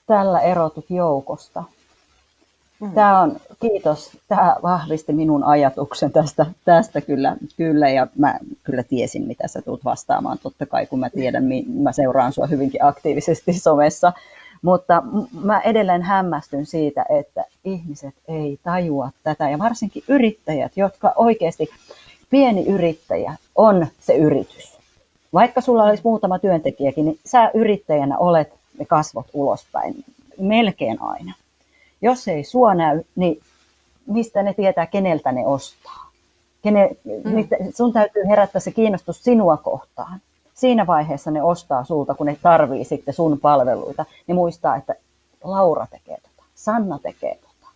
Tällä 0.07 0.39
erotut 0.39 0.85
joukosta. 0.89 1.63
Mm. 2.81 2.91
Tämä 2.93 3.19
on, 3.21 3.37
kiitos, 3.59 4.17
tämä 4.27 4.55
vahvisti 4.63 5.13
minun 5.13 5.43
ajatuksen 5.43 6.11
tästä, 6.11 6.45
tästä 6.65 7.01
kyllä, 7.01 7.35
kyllä, 7.57 7.89
ja 7.89 8.07
mä 8.17 8.39
kyllä 8.63 8.83
tiesin, 8.83 9.27
mitä 9.27 9.47
sä 9.47 9.61
tulet 9.61 9.85
vastaamaan, 9.85 10.37
totta 10.43 10.65
kai, 10.65 10.85
kun 10.85 10.99
mä 10.99 11.09
tiedän, 11.09 11.43
mä 11.73 11.91
seuraan 11.91 12.33
sua 12.33 12.47
hyvinkin 12.47 12.85
aktiivisesti 12.85 13.53
somessa, 13.53 14.13
mutta 14.61 15.03
mä 15.43 15.59
edelleen 15.59 16.01
hämmästyn 16.01 16.65
siitä, 16.65 17.05
että 17.19 17.45
ihmiset 17.63 18.15
ei 18.27 18.59
tajua 18.63 19.09
tätä, 19.23 19.49
ja 19.49 19.59
varsinkin 19.59 20.03
yrittäjät, 20.07 20.71
jotka 20.75 21.13
oikeasti, 21.15 21.69
pieni 22.29 22.65
yrittäjä 22.65 23.35
on 23.55 23.87
se 23.99 24.15
yritys. 24.15 24.77
Vaikka 25.33 25.61
sulla 25.61 25.83
olisi 25.83 26.03
muutama 26.03 26.39
työntekijäkin, 26.39 27.05
niin 27.05 27.19
sä 27.25 27.51
yrittäjänä 27.53 28.17
olet 28.17 28.53
ne 28.79 28.85
kasvot 28.85 29.25
ulospäin 29.33 30.05
melkein 30.39 31.01
aina. 31.01 31.33
Jos 32.01 32.27
ei 32.27 32.43
sua 32.43 32.73
näy, 32.73 33.03
niin 33.15 33.41
mistä 34.07 34.43
ne 34.43 34.53
tietää, 34.53 34.85
keneltä 34.85 35.31
ne 35.31 35.47
ostaa? 35.47 36.11
Kene, 36.61 36.89
mm. 37.03 37.47
sun 37.75 37.93
täytyy 37.93 38.23
herättää 38.29 38.59
se 38.59 38.71
kiinnostus 38.71 39.23
sinua 39.23 39.57
kohtaan. 39.57 40.19
Siinä 40.53 40.87
vaiheessa 40.87 41.31
ne 41.31 41.43
ostaa 41.43 41.83
sulta, 41.83 42.15
kun 42.15 42.25
ne 42.25 42.37
tarvii 42.41 42.85
sitten 42.85 43.13
sun 43.13 43.39
palveluita, 43.39 44.05
niin 44.27 44.35
muistaa, 44.35 44.75
että 44.75 44.95
Laura 45.43 45.87
tekee 45.91 46.17
tota, 46.17 46.43
Sanna 46.55 46.99
tekee 46.99 47.35
tota. 47.35 47.71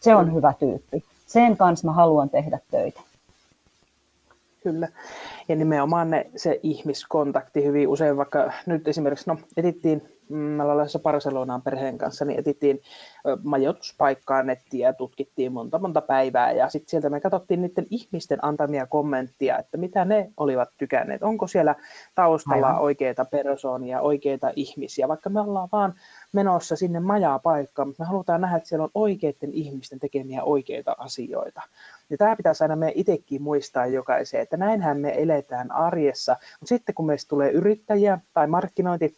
Se 0.00 0.16
on 0.16 0.26
mm. 0.26 0.34
hyvä 0.34 0.54
tyyppi. 0.58 1.04
Sen 1.26 1.56
kanssa 1.56 1.86
mä 1.86 1.92
haluan 1.92 2.30
tehdä 2.30 2.58
töitä. 2.70 3.00
Kyllä. 4.62 4.88
Ja 5.48 5.56
nimenomaan 5.56 6.10
ne, 6.10 6.30
se 6.36 6.60
ihmiskontakti 6.62 7.64
hyvin 7.64 7.88
usein, 7.88 8.16
vaikka 8.16 8.52
nyt 8.66 8.88
esimerkiksi, 8.88 9.30
no 9.30 9.38
etittiin 9.56 10.18
mä 10.28 10.62
ollaan 10.62 10.88
Barcelonaan 11.02 11.62
perheen 11.62 11.98
kanssa, 11.98 12.24
niin 12.24 12.38
etittiin 12.38 12.80
majoituspaikkaa 13.44 14.42
nettiä 14.42 14.88
ja 14.88 14.92
tutkittiin 14.92 15.52
monta 15.52 15.78
monta 15.78 16.00
päivää 16.00 16.52
ja 16.52 16.68
sitten 16.68 16.90
sieltä 16.90 17.10
me 17.10 17.20
katsottiin 17.20 17.62
niiden 17.62 17.86
ihmisten 17.90 18.38
antamia 18.44 18.86
kommenttia, 18.86 19.58
että 19.58 19.76
mitä 19.76 20.04
ne 20.04 20.30
olivat 20.36 20.68
tykänneet. 20.78 21.22
Onko 21.22 21.46
siellä 21.46 21.74
taustalla 22.14 22.66
Aivan. 22.66 22.82
oikeita 22.82 23.24
persoonia, 23.24 24.00
oikeita 24.00 24.52
ihmisiä, 24.56 25.08
vaikka 25.08 25.30
me 25.30 25.40
ollaan 25.40 25.68
vaan 25.72 25.94
menossa 26.32 26.76
sinne 26.76 27.00
majaa 27.00 27.38
paikkaan, 27.38 27.88
mutta 27.88 28.02
me 28.02 28.06
halutaan 28.06 28.40
nähdä, 28.40 28.56
että 28.56 28.68
siellä 28.68 28.84
on 28.84 28.90
oikeiden 28.94 29.52
ihmisten 29.52 30.00
tekemiä 30.00 30.42
oikeita 30.42 30.96
asioita. 30.98 31.62
Ja 32.10 32.16
tämä 32.16 32.36
pitäisi 32.36 32.64
aina 32.64 32.76
meidän 32.76 32.98
itsekin 32.98 33.42
muistaa 33.42 33.86
jokaiseen, 33.86 34.42
että 34.42 34.56
näinhän 34.56 35.00
me 35.00 35.22
eletään 35.22 35.72
arjessa, 35.72 36.36
mutta 36.60 36.68
sitten 36.68 36.94
kun 36.94 37.06
meistä 37.06 37.28
tulee 37.28 37.50
yrittäjiä 37.50 38.18
tai 38.34 38.46
markkinointi 38.46 39.16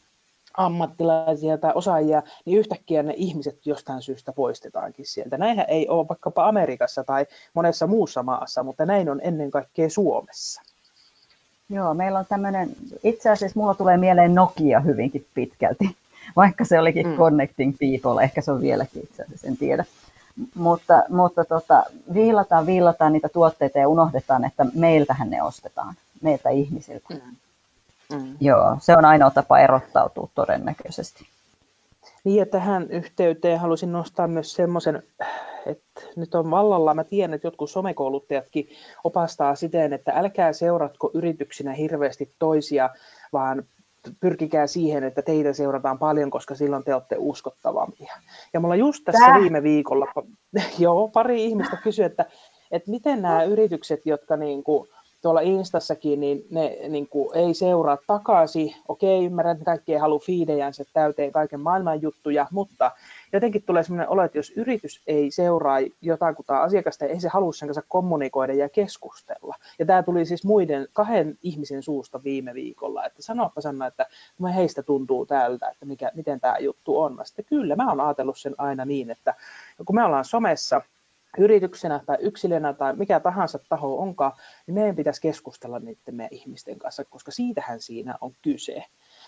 ammattilaisia 0.55 1.59
tai 1.59 1.73
osaajia, 1.75 2.23
niin 2.45 2.59
yhtäkkiä 2.59 3.03
ne 3.03 3.15
ihmiset 3.17 3.67
jostain 3.67 4.03
syystä 4.03 4.33
poistetaankin 4.33 5.07
sieltä. 5.07 5.39
Näinhän 5.39 5.67
ei 5.69 5.89
ole 5.89 6.09
vaikkapa 6.09 6.49
Amerikassa 6.49 7.05
tai 7.05 7.27
monessa 7.55 7.87
muussa 7.87 8.23
maassa, 8.23 8.63
mutta 8.63 8.87
näin 8.87 9.09
on 9.09 9.21
ennen 9.23 9.51
kaikkea 9.51 9.91
Suomessa. 9.91 10.63
Joo, 11.69 11.95
meillä 11.95 12.19
on 12.19 12.27
tämmöinen, 12.29 12.71
itse 13.05 13.31
asiassa 13.31 13.61
mulla 13.61 13.75
tulee 13.75 13.97
mieleen 13.97 14.35
Nokia 14.35 14.81
hyvinkin 14.81 15.27
pitkälti, 15.35 15.97
vaikka 16.37 16.65
se 16.65 16.79
olikin 16.79 17.07
mm. 17.07 17.17
Connecting 17.17 17.75
People, 17.79 18.23
ehkä 18.25 18.41
se 18.41 18.53
on 18.53 18.61
vieläkin 18.61 19.03
itse 19.03 19.23
asiassa, 19.23 19.47
en 19.47 19.57
tiedä. 19.57 19.85
Mutta, 20.55 21.03
mutta 21.09 21.45
tota, 21.45 21.83
viilataan, 22.15 22.67
viilataan 22.67 23.13
niitä 23.13 23.29
tuotteita 23.29 23.79
ja 23.79 23.89
unohdetaan, 23.89 24.45
että 24.45 24.67
meiltähän 24.75 25.31
ne 25.31 25.43
ostetaan, 25.43 25.95
meiltä 26.23 26.51
ihmisiltä. 26.51 27.15
Mm. 27.15 27.37
Mm. 28.17 28.37
Joo, 28.41 28.77
se 28.81 28.97
on 28.97 29.05
ainoa 29.05 29.31
tapa 29.31 29.59
erottautua 29.59 30.29
todennäköisesti. 30.35 31.27
Niin 32.25 32.37
ja 32.37 32.47
tähän 32.47 32.91
yhteyteen 32.91 33.61
haluaisin 33.61 33.93
nostaa 33.93 34.29
myös 34.29 34.55
semmoisen, 34.55 35.03
että 35.67 36.01
nyt 36.17 36.35
on 36.35 36.51
vallalla, 36.51 36.95
mä 36.95 37.05
tiedän, 37.05 37.35
että 37.35 37.47
jotkut 37.47 37.71
somekouluttajatkin 37.71 38.69
opastaa 39.05 39.55
siten, 39.55 39.93
että 39.93 40.13
älkää 40.13 40.53
seuratko 40.53 41.11
yrityksinä 41.15 41.73
hirveästi 41.73 42.31
toisia, 42.39 42.91
vaan 43.33 43.63
pyrkikää 44.21 44.67
siihen, 44.67 45.05
että 45.05 45.23
teitä 45.23 45.53
seurataan 45.53 45.99
paljon, 45.99 46.31
koska 46.31 46.55
silloin 46.55 46.85
te 46.85 46.95
olette 46.95 47.17
uskottavampia. 47.19 48.15
Ja 48.53 48.61
mulla 48.61 48.77
just 48.77 49.05
tässä 49.05 49.27
Tää. 49.27 49.41
viime 49.41 49.63
viikolla, 49.63 50.07
joo, 50.79 51.09
pari 51.09 51.45
ihmistä 51.45 51.77
kysyi, 51.77 52.05
että, 52.05 52.25
että 52.71 52.91
miten 52.91 53.23
nämä 53.23 53.43
yritykset, 53.43 54.07
jotka 54.07 54.37
niin 54.37 54.65
kuin, 54.65 54.89
tuolla 55.23 55.41
Instassakin, 55.41 56.21
niin 56.21 56.47
ne 56.51 56.77
niin 56.89 57.09
kuin, 57.09 57.37
ei 57.37 57.55
seuraa 57.55 57.99
takaisin. 58.07 58.75
Okei, 58.89 59.25
ymmärrän, 59.25 59.53
että 59.53 59.65
kaikki 59.65 59.93
ei 59.93 59.99
halua 59.99 60.19
fiidejänsä 60.19 60.85
täyteen 60.93 61.33
kaiken 61.33 61.61
maailman 61.61 62.03
juttuja, 62.03 62.47
mutta 62.51 62.91
jotenkin 63.33 63.63
tulee 63.63 63.83
sellainen 63.83 64.09
olo, 64.09 64.23
että 64.23 64.39
jos 64.39 64.51
yritys 64.57 65.03
ei 65.07 65.31
seuraa 65.31 65.79
jotakuta 66.01 66.63
asiakasta, 66.63 67.05
ei 67.05 67.21
se 67.21 67.29
halua 67.29 67.53
sen 67.53 67.69
kanssa 67.69 67.83
kommunikoida 67.89 68.53
ja 68.53 68.69
keskustella. 68.69 69.57
Ja 69.79 69.87
tämä 69.87 70.03
tuli 70.03 70.25
siis 70.25 70.45
muiden 70.45 70.89
kahden 70.93 71.39
ihmisen 71.43 71.83
suusta 71.83 72.25
viime 72.25 72.55
viikolla, 72.55 73.05
että 73.05 73.23
sanopa 73.23 73.61
Sanna, 73.61 73.87
että 73.87 74.07
heistä 74.55 74.83
tuntuu 74.83 75.27
tältä, 75.27 75.69
että 75.69 75.87
mikä, 75.87 76.11
miten 76.15 76.41
tämä 76.41 76.59
juttu 76.59 77.01
on. 77.01 77.15
Mä 77.15 77.25
sitten, 77.25 77.45
kyllä, 77.45 77.77
mä 77.77 77.89
oon 77.89 78.01
ajatellut 78.01 78.39
sen 78.39 78.55
aina 78.59 78.85
niin, 78.85 79.11
että 79.11 79.35
kun 79.87 79.97
me 79.97 80.05
ollaan 80.05 80.25
somessa, 80.25 80.81
yrityksenä 81.39 82.01
tai 82.07 82.17
yksilönä 82.21 82.73
tai 82.73 82.97
mikä 82.97 83.21
tahansa 83.21 83.59
taho 83.69 83.99
onkaan, 83.99 84.33
niin 84.67 84.75
meidän 84.75 84.97
pitäisi 84.97 85.21
keskustella 85.21 85.79
niiden 85.79 86.15
meidän 86.15 86.35
ihmisten 86.35 86.79
kanssa, 86.79 87.05
koska 87.05 87.31
siitähän 87.31 87.81
siinä 87.81 88.15
on 88.21 88.33
kyse. 88.43 88.85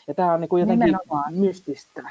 Ja 0.06 0.14
tämä 0.14 0.32
on 0.32 0.40
niin 0.40 0.48
kuin 0.48 0.60
jotenkin 0.60 0.86
Nimenomaan. 0.86 1.34
mystistä. 1.34 2.10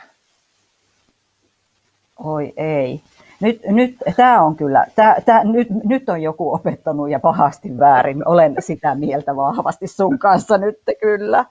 Oi 2.24 2.54
ei. 2.58 3.02
Nyt, 3.42 3.62
nyt 3.66 3.96
tämä 4.16 4.42
on 4.42 4.56
kyllä, 4.56 4.86
tää, 4.96 5.22
tää, 5.26 5.44
nyt, 5.44 5.68
nyt 5.84 6.10
on 6.10 6.22
joku 6.22 6.54
opettanut 6.54 7.10
ja 7.10 7.20
pahasti 7.20 7.78
väärin. 7.80 8.28
Olen 8.28 8.56
sitä 8.60 8.96
mieltä 8.96 9.36
vahvasti 9.36 9.88
sun 9.88 10.20
kanssa 10.20 10.58
nyt 10.58 10.78
kyllä. 11.02 11.46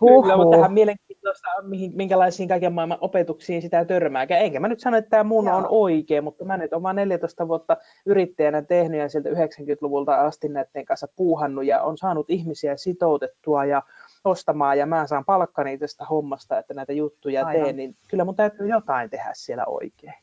Huhhuh. 0.00 0.22
Kyllä, 0.22 0.36
mutta 0.36 0.56
tähän 0.56 0.72
mielenkiintoista, 0.72 1.48
mihin, 1.62 1.92
minkälaisiin 1.94 2.48
kaiken 2.48 2.72
maailman 2.72 2.98
opetuksiin 3.00 3.62
sitä 3.62 3.84
törmääkään. 3.84 4.42
Enkä 4.42 4.60
mä 4.60 4.68
nyt 4.68 4.80
sano, 4.80 4.96
että 4.96 5.10
tämä 5.10 5.24
mun 5.24 5.46
Joo. 5.46 5.56
on 5.56 5.66
oikein, 5.68 6.24
mutta 6.24 6.44
mä 6.44 6.56
nyt 6.56 6.72
olen 6.72 6.82
vain 6.82 6.96
14 6.96 7.48
vuotta 7.48 7.76
yrittäjänä 8.06 8.62
tehnyt 8.62 9.00
ja 9.00 9.08
sieltä 9.08 9.28
90-luvulta 9.30 10.14
asti 10.14 10.48
näiden 10.48 10.84
kanssa 10.84 11.08
puuhannut 11.16 11.64
ja 11.64 11.82
on 11.82 11.98
saanut 11.98 12.30
ihmisiä 12.30 12.76
sitoutettua 12.76 13.64
ja 13.64 13.82
ostamaan 14.26 14.78
ja 14.78 14.86
mä 14.86 15.06
saan 15.06 15.24
palkkani 15.24 15.78
tästä 15.78 16.04
hommasta, 16.04 16.58
että 16.58 16.74
näitä 16.74 16.92
juttuja 16.92 17.46
Aivan. 17.46 17.64
teen, 17.64 17.76
niin 17.76 17.96
kyllä 18.08 18.24
mun 18.24 18.36
täytyy 18.36 18.68
jotain 18.68 19.10
tehdä 19.10 19.30
siellä 19.32 19.64
oikein. 19.66 20.14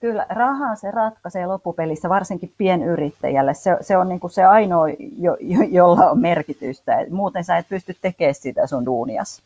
Kyllä, 0.00 0.26
rahaa 0.28 0.74
se 0.74 0.90
ratkaisee 0.90 1.46
loppupelissä, 1.46 2.08
varsinkin 2.08 2.52
pienyrittäjälle. 2.58 3.54
Se, 3.54 3.76
se 3.80 3.96
on 3.96 4.08
niin 4.08 4.20
kuin 4.20 4.30
se 4.30 4.44
ainoa, 4.44 4.88
jo, 5.18 5.36
jo, 5.40 5.62
jolla 5.68 6.10
on 6.10 6.20
merkitystä. 6.20 7.06
Muuten 7.10 7.44
sä 7.44 7.56
et 7.58 7.68
pysty 7.68 7.96
tekemään 8.02 8.34
sitä 8.34 8.66
sun 8.66 8.86
duunias. 8.86 9.42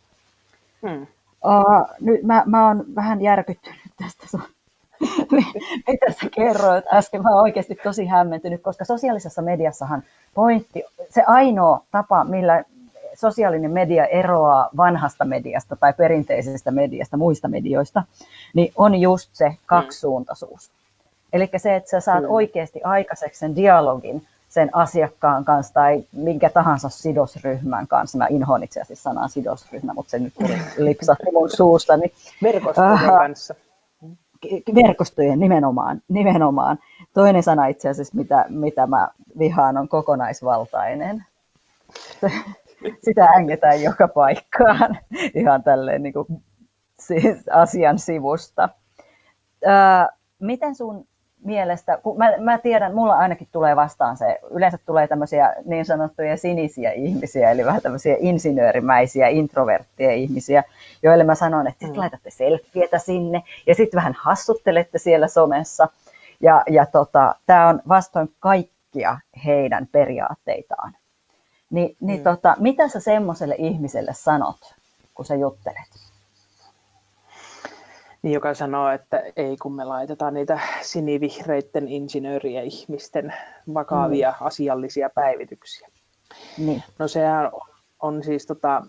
Hmm. 0.88 1.06
Uh, 1.44 1.96
nyt 2.00 2.22
mä, 2.22 2.42
mä 2.46 2.66
oon 2.66 2.84
vähän 2.94 3.20
järkyttynyt 3.20 3.80
tästä 3.98 4.26
sun 4.26 4.42
mitä 5.88 6.12
sä 6.12 6.28
kerroit 6.34 6.84
äsken. 6.92 7.22
Mä 7.22 7.30
oon 7.30 7.42
oikeasti 7.42 7.74
tosi 7.74 8.06
hämmentynyt, 8.06 8.62
koska 8.62 8.84
sosiaalisessa 8.84 9.42
mediassahan 9.42 10.02
pointti, 10.34 10.84
se 11.10 11.22
ainoa 11.26 11.84
tapa, 11.90 12.24
millä 12.24 12.64
sosiaalinen 13.14 13.70
media 13.70 14.06
eroaa 14.06 14.68
vanhasta 14.76 15.24
mediasta 15.24 15.76
tai 15.76 15.92
perinteisestä 15.92 16.70
mediasta, 16.70 17.16
muista 17.16 17.48
medioista, 17.48 18.02
niin 18.54 18.72
on 18.76 18.94
just 18.94 19.30
se 19.32 19.56
kaksisuuntaisuus. 19.66 20.70
Eli 21.32 21.50
se, 21.56 21.76
että 21.76 21.90
sä 21.90 22.00
saat 22.00 22.24
oikeasti 22.28 22.80
aikaiseksi 22.84 23.38
sen 23.38 23.56
dialogin 23.56 24.26
sen 24.48 24.70
asiakkaan 24.72 25.44
kanssa 25.44 25.74
tai 25.74 26.04
minkä 26.12 26.50
tahansa 26.50 26.88
sidosryhmän 26.88 27.86
kanssa. 27.86 28.18
Mä 28.18 28.26
inhoan 28.30 28.62
itse 28.62 28.80
asiassa 28.80 29.02
sanaa 29.02 29.28
sidosryhmä, 29.28 29.94
mutta 29.94 30.10
se 30.10 30.18
nyt 30.18 30.34
lipsahti 30.78 31.32
mun 31.32 31.50
suusta. 31.50 31.96
Niin, 31.96 32.12
Verkostojen 32.42 32.92
uh, 32.92 33.18
kanssa. 33.18 33.54
Verkostojen 34.74 35.40
nimenomaan, 35.40 36.02
nimenomaan. 36.08 36.78
Toinen 37.14 37.42
sana 37.42 37.66
itse 37.66 37.88
asiassa, 37.88 38.16
mitä, 38.16 38.44
mitä 38.48 38.86
mä 38.86 39.08
vihaan, 39.38 39.78
on 39.78 39.88
kokonaisvaltainen 39.88 41.24
sitä 43.04 43.24
ängetään 43.24 43.82
joka 43.82 44.08
paikkaan 44.08 44.98
ihan 45.40 45.62
tälleen 45.62 46.02
niin 46.02 46.12
kuin, 46.12 46.26
siis 47.00 47.48
asian 47.48 47.98
sivusta. 47.98 48.68
Ää, 49.66 50.08
miten 50.38 50.74
sun 50.74 51.06
mielestä, 51.44 51.98
kun 52.02 52.18
mä, 52.18 52.32
mä 52.40 52.58
tiedän, 52.58 52.94
mulla 52.94 53.14
ainakin 53.14 53.48
tulee 53.52 53.76
vastaan 53.76 54.16
se, 54.16 54.38
yleensä 54.50 54.78
tulee 54.86 55.08
tämmöisiä 55.08 55.54
niin 55.64 55.84
sanottuja 55.84 56.36
sinisiä 56.36 56.92
ihmisiä, 56.92 57.50
eli 57.50 57.64
vähän 57.64 57.82
tämmöisiä 57.82 58.16
insinöörimäisiä, 58.18 59.28
introvertteja 59.28 60.12
ihmisiä, 60.12 60.62
joille 61.02 61.24
mä 61.24 61.34
sanon, 61.34 61.66
että 61.66 61.86
mm. 61.86 61.92
laitatte 61.96 62.30
selfietä 62.30 62.98
sinne, 62.98 63.42
ja 63.66 63.74
sitten 63.74 63.98
vähän 63.98 64.16
hassuttelette 64.18 64.98
siellä 64.98 65.28
somessa, 65.28 65.88
Ja, 66.40 66.62
ja 66.70 66.86
tota, 66.86 67.34
tämä 67.46 67.68
on 67.68 67.82
vastoin 67.88 68.28
kaikkia 68.40 69.18
heidän 69.44 69.86
periaatteitaan. 69.92 70.92
Ni, 71.72 71.96
niin 72.00 72.20
mm. 72.20 72.24
tota, 72.24 72.56
mitä 72.58 72.88
sä 72.88 73.00
semmoiselle 73.00 73.54
ihmiselle 73.58 74.14
sanot, 74.14 74.74
kun 75.14 75.24
sä 75.24 75.34
juttelet? 75.34 75.88
Niin, 78.22 78.32
joka 78.32 78.54
sanoo, 78.54 78.90
että 78.90 79.22
ei 79.36 79.56
kun 79.56 79.72
me 79.72 79.84
laitetaan 79.84 80.34
niitä 80.34 80.60
sinivihreiden 80.82 81.88
insinööriä 81.88 82.62
ihmisten 82.62 83.34
vakavia 83.74 84.30
mm. 84.30 84.46
asiallisia 84.46 85.10
päivityksiä. 85.14 85.88
Niin. 86.58 86.82
No 86.98 87.08
sehän 87.08 87.50
on, 87.52 87.60
on 88.00 88.22
siis 88.22 88.46
tota, 88.46 88.82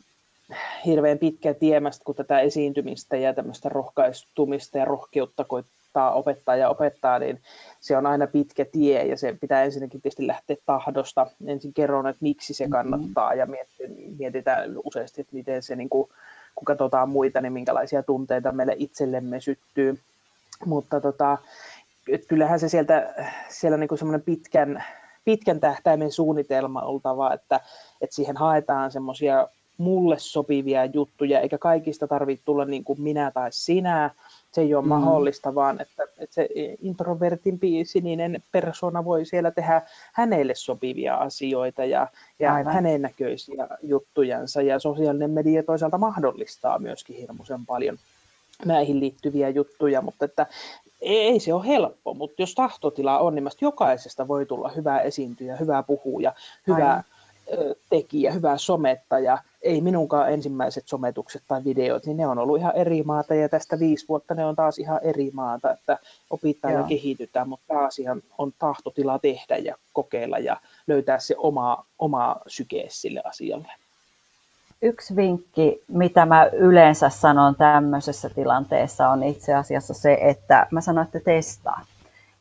hirveän 0.86 1.18
pitkä 1.18 1.54
tiemästä, 1.54 2.04
kun 2.06 2.16
tätä 2.16 2.40
esiintymistä 2.40 3.18
ja 3.18 3.34
tämmöistä 3.34 3.70
rohkaistumista 3.70 4.78
ja 4.78 4.86
rohkeutta 4.86 5.44
koittaa 5.44 5.83
opettaa 5.96 6.56
ja 6.56 6.70
opettaa, 6.70 7.20
niin 7.20 7.42
se 7.80 7.98
on 7.98 8.06
aina 8.06 8.28
pitkä 8.28 8.66
tie 8.66 9.06
ja 9.06 9.18
se 9.18 9.38
pitää 9.42 9.64
ensinnäkin 9.64 10.02
tietysti 10.02 10.28
lähteä 10.28 10.56
tahdosta. 10.66 11.28
Ensin 11.46 11.74
kerron, 11.74 12.08
että 12.08 12.24
miksi 12.24 12.54
se 12.54 12.64
mm-hmm. 12.64 12.72
kannattaa 12.72 13.34
ja 13.34 13.48
mietitään 14.18 14.74
useasti, 14.84 15.22
että 15.22 15.36
miten 15.36 15.64
se, 15.64 15.76
niin 15.76 15.90
kuin, 15.90 16.10
kun 16.56 16.66
katsotaan 16.66 17.10
muita, 17.10 17.42
niin 17.42 17.54
minkälaisia 17.54 18.04
tunteita 18.04 18.52
meille 18.52 18.76
itsellemme 18.78 19.40
syttyy. 19.40 20.00
Mutta 20.66 21.02
tota, 21.02 21.38
kyllähän 22.28 22.60
se 22.60 22.70
sieltä, 22.70 23.14
siellä 23.50 23.78
niin 23.78 23.98
semmoinen 23.98 24.22
pitkän, 24.22 24.84
pitkän 25.26 25.60
tähtäimen 25.60 26.12
suunnitelma 26.12 26.82
oltava, 26.82 27.34
että, 27.34 27.60
että 28.02 28.16
siihen 28.16 28.38
haetaan 28.38 28.92
semmoisia 28.92 29.48
mulle 29.78 30.16
sopivia 30.20 30.86
juttuja, 30.86 31.40
eikä 31.40 31.58
kaikista 31.58 32.08
tarvitse 32.08 32.46
tulla 32.46 32.66
niin 32.66 32.84
kuin 32.84 33.02
minä 33.02 33.32
tai 33.32 33.50
sinä. 33.52 34.10
Se 34.54 34.62
ei 34.62 34.76
ole 34.76 34.84
mm. 34.84 34.90
mahdollista, 34.90 35.56
vaan 35.56 35.82
että, 35.82 36.04
että 36.04 36.34
se 36.34 36.50
introvertin 36.82 37.60
sininen 37.84 38.44
persona 38.52 39.06
voi 39.06 39.26
siellä 39.26 39.52
tehdä 39.52 39.82
hänelle 40.14 40.56
sopivia 40.56 41.16
asioita 41.16 41.86
ja, 41.86 42.08
ja 42.40 42.52
hänen 42.52 43.02
näköisiä 43.02 43.68
juttujansa. 43.82 44.62
Ja 44.62 44.80
sosiaalinen 44.80 45.32
media 45.32 45.64
toisaalta 45.64 45.98
mahdollistaa 45.98 46.80
myöskin 46.80 47.16
hirmuisen 47.16 47.66
paljon 47.66 47.98
näihin 48.66 49.00
liittyviä 49.00 49.50
juttuja, 49.50 50.02
mutta 50.02 50.26
että 50.26 50.48
ei 51.02 51.40
se 51.40 51.54
ole 51.54 51.68
helppo, 51.68 52.14
mutta 52.14 52.42
jos 52.42 52.56
tahtotila 52.56 53.20
on, 53.20 53.36
niin 53.36 53.48
jokaisesta 53.62 54.28
voi 54.28 54.46
tulla 54.46 54.70
hyvä 54.70 55.00
esiintyjä, 55.00 55.56
hyvä 55.56 55.84
puhuja, 55.84 56.34
hyvä 56.68 56.90
Aivan 56.90 57.04
tekijä, 57.90 58.32
hyvä 58.32 58.58
somettaja. 58.58 59.38
Ei 59.62 59.82
minunkaan 59.82 60.34
ensimmäiset 60.34 60.88
sometukset 60.88 61.44
tai 61.48 61.64
videot, 61.64 62.06
niin 62.06 62.18
ne 62.18 62.28
on 62.28 62.40
ollut 62.40 62.58
ihan 62.58 62.76
eri 62.76 63.04
maata 63.04 63.36
ja 63.36 63.50
tästä 63.50 63.80
viisi 63.80 64.08
vuotta 64.08 64.34
ne 64.34 64.46
on 64.46 64.56
taas 64.56 64.80
ihan 64.80 65.00
eri 65.04 65.32
maata, 65.34 65.72
että 65.72 65.98
opitaan 66.30 66.74
Joo. 66.74 66.82
ja 66.82 66.88
kehitytään, 66.88 67.50
mutta 67.50 67.74
taas 67.74 68.00
ihan 68.00 68.22
on 68.38 68.54
tahtotila 68.60 69.20
tehdä 69.20 69.58
ja 69.58 69.76
kokeilla 69.94 70.40
ja 70.40 70.58
löytää 70.88 71.20
se 71.20 71.36
oma, 71.38 71.86
oma 72.00 72.36
syke 72.48 72.86
sille 72.90 73.22
asialle. 73.26 73.72
Yksi 74.82 75.16
vinkki, 75.16 75.84
mitä 75.88 76.26
mä 76.26 76.46
yleensä 76.46 77.10
sanon 77.10 77.56
tämmöisessä 77.56 78.30
tilanteessa 78.30 79.10
on 79.10 79.24
itse 79.24 79.54
asiassa 79.54 79.94
se, 79.94 80.18
että 80.22 80.68
mä 80.72 80.82
sanon, 80.82 81.06
että 81.06 81.20
testaa. 81.20 81.86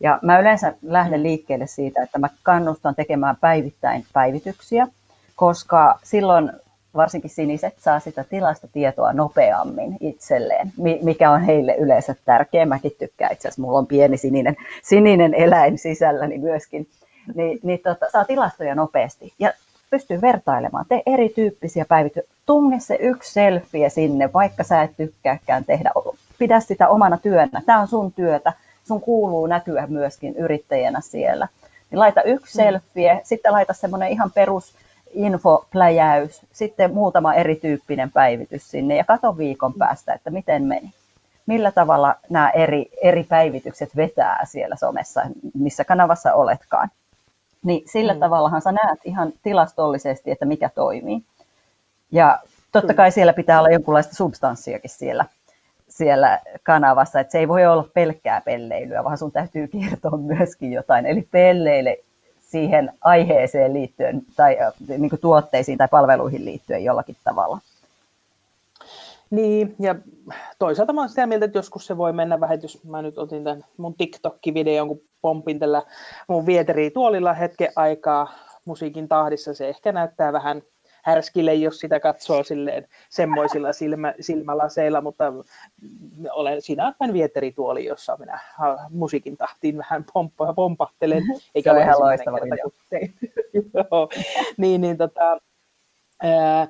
Ja 0.03 0.19
mä 0.23 0.39
yleensä 0.41 0.75
lähden 0.83 1.23
liikkeelle 1.23 1.67
siitä, 1.67 2.03
että 2.03 2.19
mä 2.19 2.29
kannustan 2.43 2.95
tekemään 2.95 3.37
päivittäin 3.41 4.05
päivityksiä, 4.13 4.87
koska 5.37 5.99
silloin 6.03 6.53
varsinkin 6.95 7.31
siniset 7.31 7.75
saa 7.79 8.01
sitä 8.01 8.25
tilastotietoa 8.25 9.13
nopeammin 9.13 9.97
itselleen, 10.01 10.73
mikä 11.03 11.31
on 11.31 11.41
heille 11.41 11.77
yleensä 11.77 12.15
tärkeä. 12.25 12.67
Mäkin 12.67 12.93
tykkään 12.99 13.33
itse 13.33 13.49
asiassa, 13.49 13.63
mulla 13.63 13.79
on 13.79 13.87
pieni 13.87 14.17
sininen, 14.17 14.57
sininen 14.83 15.35
eläin 15.35 15.79
sisälläni 15.79 16.39
myöskin, 16.39 16.87
niin, 17.35 17.61
niin 17.63 17.81
tota, 17.83 18.07
saa 18.13 18.25
tilastoja 18.25 18.75
nopeasti 18.75 19.33
ja 19.39 19.53
pystyy 19.91 20.21
vertailemaan. 20.21 20.85
Tee 20.89 21.03
erityyppisiä 21.07 21.85
päivityksiä. 21.85 22.35
Tunge 22.47 22.81
se 22.81 22.99
yksi 23.01 23.33
selfie 23.33 23.91
sinne, 23.91 24.33
vaikka 24.33 24.65
sä 24.65 24.83
et 24.83 24.97
tykkääkään 24.97 25.65
tehdä. 25.65 25.91
Pidä 26.39 26.61
sitä 26.61 26.89
omana 26.89 27.17
työnä. 27.17 27.63
Tämä 27.67 27.81
on 27.81 27.89
sun 27.89 28.13
työtä 28.13 28.53
sun 28.85 29.01
kuuluu 29.01 29.47
näkyä 29.47 29.87
myöskin 29.87 30.37
yrittäjänä 30.37 31.01
siellä. 31.01 31.49
Niin 31.91 31.99
laita 31.99 32.23
yksi 32.23 32.59
mm. 32.59 32.65
selfie, 32.65 33.21
sitten 33.25 33.53
laita 33.53 33.73
semmoinen 33.73 34.09
ihan 34.09 34.31
perus 34.31 34.75
infopläjäys, 35.13 36.43
sitten 36.53 36.95
muutama 36.95 37.35
erityyppinen 37.35 38.13
päivitys 38.13 38.71
sinne 38.71 38.97
ja 38.97 39.05
kato 39.05 39.39
viikon 39.39 39.75
päästä, 39.75 40.13
että 40.15 40.31
miten 40.31 40.63
meni. 40.63 40.93
Millä 41.47 41.71
tavalla 41.71 42.15
nämä 42.29 42.51
eri, 42.51 42.91
eri 43.03 43.25
päivitykset 43.25 43.97
vetää 43.97 44.45
siellä 44.45 44.77
somessa, 44.77 45.23
missä 45.55 45.85
kanavassa 45.85 46.35
oletkaan. 46.35 46.91
Niin 47.65 47.89
sillä 47.93 48.15
mm. 48.15 48.21
tavallahan 48.21 48.63
sä 48.63 48.73
näet 48.73 49.01
ihan 49.05 49.33
tilastollisesti, 49.43 50.31
että 50.31 50.45
mikä 50.45 50.71
toimii. 50.75 51.23
Ja 52.11 52.39
totta 52.73 52.95
kai 52.95 53.11
siellä 53.11 53.33
pitää 53.33 53.59
olla 53.59 53.71
jonkunlaista 53.71 54.15
substanssiakin 54.15 54.91
siellä 54.91 55.25
siellä 55.97 56.41
kanavassa, 56.63 57.21
että 57.21 57.33
se 57.33 57.39
ei 57.39 57.49
voi 57.49 57.67
olla 57.67 57.89
pelkkää 57.95 58.41
pelleilyä, 58.41 59.05
vaan 59.05 59.19
sun 59.19 59.33
täytyy 59.33 59.69
kertoa 59.69 60.17
myöskin 60.17 60.73
jotain, 60.73 61.07
eli 61.07 61.29
pelleille 61.31 61.99
siihen 62.41 62.93
aiheeseen 63.01 63.75
liittyen 63.75 64.23
tai 64.37 64.57
niin 64.89 65.11
tuotteisiin 65.21 65.79
tai 65.79 65.89
palveluihin 65.89 66.45
liittyen 66.45 66.85
jollakin 66.85 67.17
tavalla. 67.25 67.59
Niin, 69.31 69.75
ja 69.79 69.95
toisaalta 70.59 70.93
mä 70.93 71.01
olen 71.01 71.09
sitä 71.09 71.27
mieltä, 71.27 71.45
että 71.45 71.59
joskus 71.59 71.87
se 71.87 71.97
voi 71.97 72.13
mennä 72.13 72.41
vähän, 72.41 72.63
jos 72.63 72.85
mä 72.85 73.03
nyt 73.03 73.19
otin 73.19 73.45
tämän 73.45 73.65
mun 73.77 73.95
TikTok-videon, 73.95 74.89
kun 74.89 75.01
pompin 75.23 75.59
tällä 75.59 75.83
mun 76.29 76.47
vieterituolilla 76.47 77.33
hetken 77.33 77.73
aikaa 77.77 78.33
musiikin 78.65 79.09
tahdissa, 79.09 79.55
se 79.55 79.69
ehkä 79.69 79.93
näyttää 79.93 80.33
vähän 80.33 80.63
härskille, 81.03 81.55
jos 81.55 81.79
sitä 81.79 82.01
katsoo 82.01 82.45
silleen 82.45 82.89
semmoisilla 83.09 83.73
silmä, 83.73 84.15
silmälaseilla, 84.21 85.01
mutta 85.01 85.33
olen, 86.31 86.63
siinä 86.63 86.87
on 86.87 86.95
vain 87.01 87.13
vieterituoli, 87.13 87.85
jossa 87.85 88.17
minä 88.17 88.39
musiikin 88.91 89.37
tahtiin 89.37 89.79
vähän 89.79 90.05
pompa, 90.13 90.53
pompahtelen, 90.53 91.23
eikä 91.55 91.71
Se 91.71 91.75
ole 91.75 91.83
ihan 91.83 92.01
loistava 92.01 92.39
Joo, 93.75 94.09
niin, 94.57 94.81
niin 94.81 94.99
tota, 94.99 95.39
ää, 96.23 96.69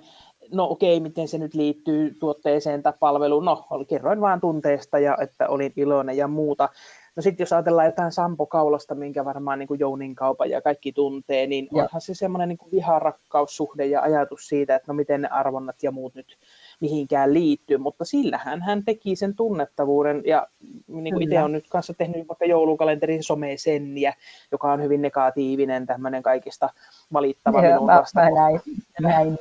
no 0.52 0.68
okei, 0.70 1.00
miten 1.00 1.28
se 1.28 1.38
nyt 1.38 1.54
liittyy 1.54 2.14
tuotteeseen 2.20 2.82
tai 2.82 2.92
palveluun, 3.00 3.44
no 3.44 3.66
kerroin 3.88 4.20
vaan 4.20 4.40
tunteesta 4.40 4.98
ja 4.98 5.16
että 5.20 5.48
olin 5.48 5.72
iloinen 5.76 6.16
ja 6.16 6.28
muuta. 6.28 6.68
No 7.16 7.22
sitten 7.22 7.44
jos 7.44 7.53
ajatellaan 7.53 7.87
jotain 7.87 8.12
Sampo 8.12 8.46
Kaulasta, 8.46 8.94
minkä 8.94 9.25
varmaan 9.25 9.59
niin 9.59 9.66
kuin 9.66 9.81
Jounin 9.81 10.14
kaupan 10.14 10.51
ja 10.51 10.62
kaikki 10.62 10.92
tuntee, 10.92 11.46
niin 11.46 11.68
ja. 11.72 11.83
onhan 11.83 12.01
se 12.01 12.14
semmoinen 12.14 12.48
niin 12.48 12.70
viharakkaussuhde 12.72 13.87
ja 13.87 14.03
ajatus 14.03 14.48
siitä, 14.48 14.75
että 14.75 14.92
no 14.92 14.94
miten 14.94 15.22
ne 15.22 15.29
arvonnat 15.29 15.83
ja 15.83 15.90
muut 15.90 16.14
nyt 16.14 16.38
mihinkään 16.81 17.35
liittyy, 17.35 17.79
mutta 17.79 18.05
sillähän 18.05 18.62
hän 18.62 18.85
teki 18.85 19.16
sen 19.16 19.37
tunnettavuuden 19.37 20.22
ja 20.27 20.46
niin 20.87 21.14
kuin 21.14 21.22
itse 21.22 21.42
on 21.42 21.53
nyt 21.53 21.68
kanssa 21.68 21.94
tehnyt 21.94 22.29
vaikka 22.29 22.44
joulukalenterin 22.44 23.22
somesenniä, 23.22 24.14
joka 24.53 24.72
on 24.72 24.83
hyvin 24.83 25.03
negatiivinen 25.03 25.87
tämmöinen 25.87 26.22
kaikista 26.22 26.70
valittava 27.12 27.62
Joo, 27.64 27.72
minun 27.72 27.87
mä, 27.87 28.05
mä 28.14 28.31
näin, 28.31 28.61
näin 29.01 29.38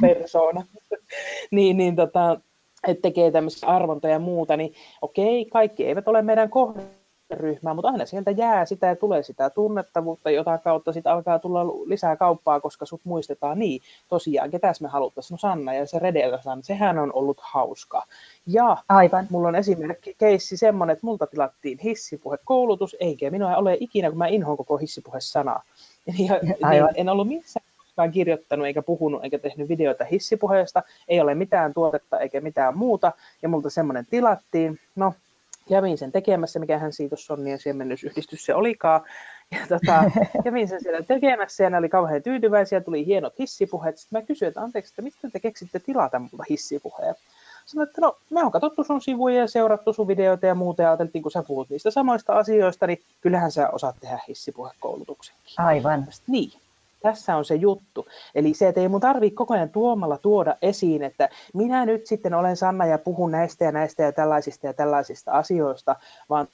persona. 0.00 0.64
niin, 1.50 1.76
niin 1.76 1.96
tota, 1.96 2.40
että 2.88 3.02
tekee 3.02 3.30
tämmöisiä 3.30 3.68
arvontoja 3.68 4.12
ja 4.12 4.18
muuta, 4.18 4.56
niin 4.56 4.74
okei, 5.02 5.44
kaikki 5.44 5.86
eivät 5.86 6.08
ole 6.08 6.22
meidän 6.22 6.50
kohdalla 6.50 7.03
ryhmää, 7.30 7.74
mutta 7.74 7.88
aina 7.88 8.06
sieltä 8.06 8.30
jää 8.30 8.64
sitä 8.64 8.86
ja 8.86 8.96
tulee 8.96 9.22
sitä 9.22 9.50
tunnettavuutta, 9.50 10.30
jota 10.30 10.58
kautta 10.58 10.92
sitten 10.92 11.12
alkaa 11.12 11.38
tulla 11.38 11.66
lisää 11.66 12.16
kauppaa, 12.16 12.60
koska 12.60 12.86
sut 12.86 13.00
muistetaan 13.04 13.58
niin. 13.58 13.80
Tosiaan, 14.08 14.50
ketäs 14.50 14.80
me 14.80 14.88
haluttaisiin? 14.88 15.34
No 15.34 15.38
Sanna 15.38 15.74
ja 15.74 15.86
se 15.86 15.98
Redellä 15.98 16.42
Sanna, 16.42 16.62
sehän 16.62 16.98
on 16.98 17.12
ollut 17.12 17.38
hauska. 17.40 18.02
Ja 18.46 18.76
Aivan. 18.88 19.26
mulla 19.30 19.48
on 19.48 19.56
esimerkki 19.56 20.14
keissi 20.18 20.56
semmoinen, 20.56 20.94
että 20.94 21.06
multa 21.06 21.26
tilattiin 21.26 21.78
hissipuhekoulutus, 21.78 22.96
eikä 23.00 23.30
minua 23.30 23.56
ole 23.56 23.76
ikinä, 23.80 24.08
kun 24.08 24.18
mä 24.18 24.26
inhoan 24.26 24.56
koko 24.56 24.76
hissipuhe-sanaa. 24.76 25.62
Ja, 26.18 26.40
niin 26.42 26.88
en 26.94 27.08
ollut 27.08 27.28
missään 27.28 27.66
koskaan 27.94 28.12
kirjoittanut 28.12 28.66
eikä 28.66 28.82
puhunut 28.82 29.24
eikä 29.24 29.38
tehnyt 29.38 29.68
videoita 29.68 30.04
hissipuheesta, 30.04 30.82
ei 31.08 31.20
ole 31.20 31.34
mitään 31.34 31.74
tuotetta 31.74 32.18
eikä 32.18 32.40
mitään 32.40 32.78
muuta, 32.78 33.12
ja 33.42 33.48
multa 33.48 33.70
semmoinen 33.70 34.06
tilattiin. 34.10 34.80
No, 34.96 35.14
kävin 35.68 35.98
sen 35.98 36.12
tekemässä, 36.12 36.58
mikä 36.58 36.78
hän 36.78 36.92
siitä 36.92 37.16
on, 37.30 37.46
ja 37.46 37.58
siemennysyhdistys 37.58 38.46
se 38.46 38.54
olikaan. 38.54 39.00
Ja 39.50 39.66
tota, 39.68 40.10
kävin 40.44 40.68
sen 40.68 40.82
siellä 40.82 41.02
tekemässä 41.02 41.64
ja 41.64 41.70
ne 41.70 41.78
oli 41.78 41.88
kauhean 41.88 42.22
tyytyväisiä, 42.22 42.80
tuli 42.80 43.06
hienot 43.06 43.38
hissipuheet. 43.38 43.98
Sitten 43.98 44.20
mä 44.20 44.26
kysyin, 44.26 44.48
että 44.48 44.60
anteeksi, 44.60 44.92
että 44.92 45.02
mistä 45.02 45.30
te 45.30 45.40
keksitte 45.40 45.78
tilata 45.78 46.18
multa 46.18 46.44
hissipuheen? 46.50 47.14
Sanoin, 47.66 47.88
että 47.88 48.00
no, 48.00 48.16
me 48.30 48.42
on 48.42 48.52
katsottu 48.52 48.84
sun 48.84 49.00
sivuja 49.00 49.38
ja 49.38 49.48
seurattu 49.48 49.92
sun 49.92 50.08
videoita 50.08 50.46
ja 50.46 50.54
muuta, 50.54 50.82
ja 50.82 50.88
ajateltiin, 50.88 51.22
kun 51.22 51.32
sä 51.32 51.42
puhut 51.42 51.70
niistä 51.70 51.90
samoista 51.90 52.32
asioista, 52.32 52.86
niin 52.86 53.02
kyllähän 53.20 53.52
sä 53.52 53.68
osaat 53.70 53.96
tehdä 54.00 54.18
hissipuhekoulutuksenkin. 54.28 55.54
Aivan. 55.56 56.06
Sitten, 56.10 56.32
niin, 56.32 56.52
tässä 57.04 57.36
on 57.36 57.44
se 57.44 57.54
juttu. 57.54 58.06
Eli 58.34 58.54
se, 58.54 58.68
että 58.68 58.80
ei 58.80 58.88
mun 58.88 59.00
tarvitse 59.00 59.36
koko 59.36 59.54
ajan 59.54 59.70
tuomalla 59.70 60.18
tuoda 60.18 60.56
esiin, 60.62 61.02
että 61.02 61.28
minä 61.54 61.86
nyt 61.86 62.06
sitten 62.06 62.34
olen 62.34 62.56
Sanna 62.56 62.86
ja 62.86 62.98
puhun 62.98 63.30
näistä 63.30 63.64
ja 63.64 63.72
näistä 63.72 64.02
ja 64.02 64.12
tällaisista 64.12 64.66
ja 64.66 64.72
tällaisista 64.72 65.32
asioista, 65.32 65.96
vaan 66.30 66.48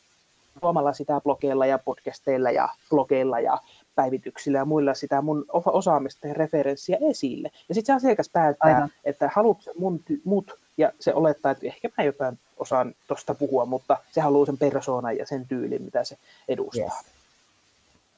tuomalla 0.61 0.93
sitä 0.93 1.21
blogeilla 1.21 1.67
ja 1.67 1.79
podcasteilla 1.79 2.51
ja 2.51 2.69
blogeilla 2.91 3.41
ja 3.41 3.59
päivityksillä 3.95 4.59
ja 4.59 4.65
muilla 4.65 4.95
sitä 4.95 5.23
mun 5.23 5.45
osaamista 5.67 6.29
ja 6.29 6.35
referenssiä 6.35 6.99
esille. 7.11 7.51
Ja 7.69 7.75
sitten 7.75 8.01
se 8.01 8.07
asiakas 8.07 8.31
päättää, 8.33 8.75
Aivan. 8.75 8.91
että 9.05 9.31
haluatko 9.35 9.71
mun, 9.79 10.01
mut, 10.25 10.55
ja 10.77 10.93
se 11.01 11.15
olettaa, 11.15 11.53
että 11.53 11.67
ehkä 11.67 11.89
mä 11.99 12.05
jotain 12.05 12.39
osaan 12.57 12.95
tuosta 13.09 13.35
puhua, 13.35 13.67
mutta 13.67 13.97
se 14.13 14.21
haluaa 14.21 14.47
sen 14.47 14.59
persoonan 14.59 15.17
ja 15.17 15.27
sen 15.27 15.47
tyylin, 15.49 15.83
mitä 15.83 16.05
se 16.05 16.17
edustaa. 16.49 16.85
Yes. 16.85 17.15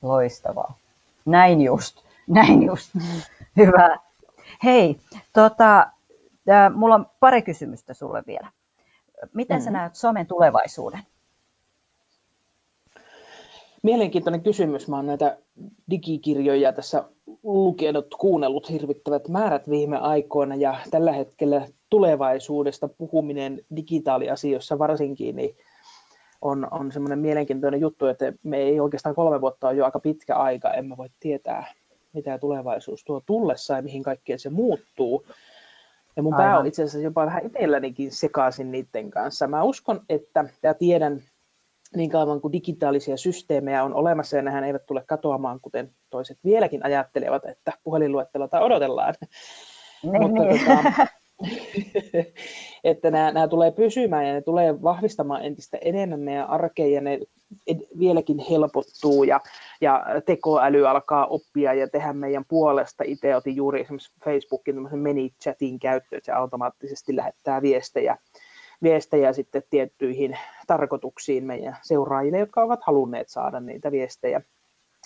Loistavaa. 0.03 0.75
Näin 1.25 1.63
just. 1.63 2.12
Näin 2.33 2.63
just. 2.63 2.91
Hyvä. 3.57 3.99
Hei, 4.65 4.97
tota, 5.33 5.79
äh, 6.51 6.75
mulla 6.75 6.95
on 6.95 7.07
pari 7.21 7.43
kysymystä 7.43 7.95
sulle 7.95 8.23
vielä. 8.27 8.49
Miten 9.35 9.59
mm. 9.59 9.65
sä 9.65 9.71
näet 9.71 9.95
somen 9.95 10.27
tulevaisuuden? 10.27 11.01
Mielenkiintoinen 13.83 14.43
kysymys. 14.43 14.89
Mä 14.89 14.97
oon 14.97 15.07
näitä 15.07 15.39
digikirjoja 15.91 16.73
tässä 16.73 17.05
lukenut, 17.43 18.15
kuunnellut 18.19 18.71
hirvittävät 18.71 19.29
määrät 19.29 19.71
viime 19.71 19.99
aikoina 19.99 20.55
ja 20.55 20.77
tällä 20.91 21.13
hetkellä 21.13 21.67
tulevaisuudesta 21.91 22.89
puhuminen 22.89 23.61
digitaaliasioissa 23.77 24.79
varsinkin 24.79 25.37
niin 25.37 25.57
on, 26.43 26.69
on 26.71 26.93
semmoinen 26.93 27.19
mielenkiintoinen 27.19 27.81
juttu, 27.81 28.07
että 28.07 28.33
me 28.43 28.57
ei 28.57 28.81
oikeastaan 28.81 29.15
kolme 29.15 29.41
vuotta 29.41 29.69
ole 29.69 29.77
jo 29.77 29.85
aika 29.85 30.01
pitkä 30.01 30.37
aika, 30.37 30.73
emme 30.73 30.97
voi 30.97 31.09
tietää, 31.21 31.67
mitä 32.13 32.39
tulevaisuus 32.39 33.05
tuo 33.05 33.21
tullessa 33.27 33.77
ja 33.77 33.83
mihin 33.83 34.03
kaikkeen 34.03 34.39
se 34.39 34.51
muuttuu. 34.51 35.27
Ja 36.17 36.23
mun 36.23 36.35
Aivan. 36.35 36.47
pää 36.47 36.59
on 36.59 36.67
itse 36.67 36.83
asiassa 36.83 37.05
jopa 37.05 37.27
vähän 37.27 37.47
itsellänikin 37.47 38.13
sekaisin 38.13 38.73
niiden 38.73 39.11
kanssa. 39.11 39.47
Mä 39.47 39.63
uskon, 39.63 40.01
että, 40.09 40.45
ja 40.63 40.75
tiedän 40.75 41.23
niin 41.97 42.11
kauan 42.11 42.41
kuin 42.41 42.53
digitaalisia 42.53 43.17
systeemejä 43.17 43.85
on 43.85 43.95
olemassa, 43.95 44.37
ja 44.37 44.43
nehän 44.43 44.65
eivät 44.65 44.87
tule 44.87 45.05
katoamaan, 45.07 45.61
kuten 45.61 45.91
toiset 46.11 46.39
vieläkin 46.45 46.85
ajattelevat, 46.85 47.45
että 47.45 47.73
puhelinluettelota 47.85 48.61
odotellaan. 48.61 49.15
Niin, 50.03 50.23
Mutta 50.23 50.43
niin. 50.43 50.61
Tota, 50.61 51.07
että 52.85 53.11
nämä, 53.11 53.33
nämä 53.33 53.49
tulee 53.49 53.71
pysymään 53.71 54.27
ja 54.27 54.33
ne 54.33 54.41
tulee 54.41 54.83
vahvistamaan 54.83 55.45
entistä 55.45 55.79
enemmän 55.81 56.21
meidän 56.21 56.51
arkea 56.51 56.87
ja 56.87 57.01
ne 57.01 57.21
ed- 57.67 57.99
vieläkin 57.99 58.39
helpottuu 58.39 59.25
ja, 59.25 59.41
ja 59.81 60.05
tekoäly 60.27 60.89
alkaa 60.89 61.27
oppia 61.27 61.75
ja 61.75 61.89
tehdä 61.89 62.13
meidän 62.13 62.45
puolesta. 62.49 63.05
Itse 63.07 63.37
otin 63.37 63.57
juuri 63.57 63.81
esimerkiksi 63.81 64.13
Facebookin 64.25 64.77
mini-chatin 64.93 65.79
käyttöön, 65.79 66.19
että 66.19 66.27
se 66.27 66.33
automaattisesti 66.33 67.17
lähettää 67.17 67.63
viestejä, 67.63 68.17
viestejä 68.83 69.33
sitten 69.33 69.63
tiettyihin 69.71 70.39
tarkoituksiin 70.67 71.45
meidän 71.45 71.77
seuraajille, 71.83 72.39
jotka 72.39 72.63
ovat 72.63 72.81
halunneet 72.83 73.29
saada 73.29 73.61
niitä 73.61 73.93
viestejä. 73.93 74.41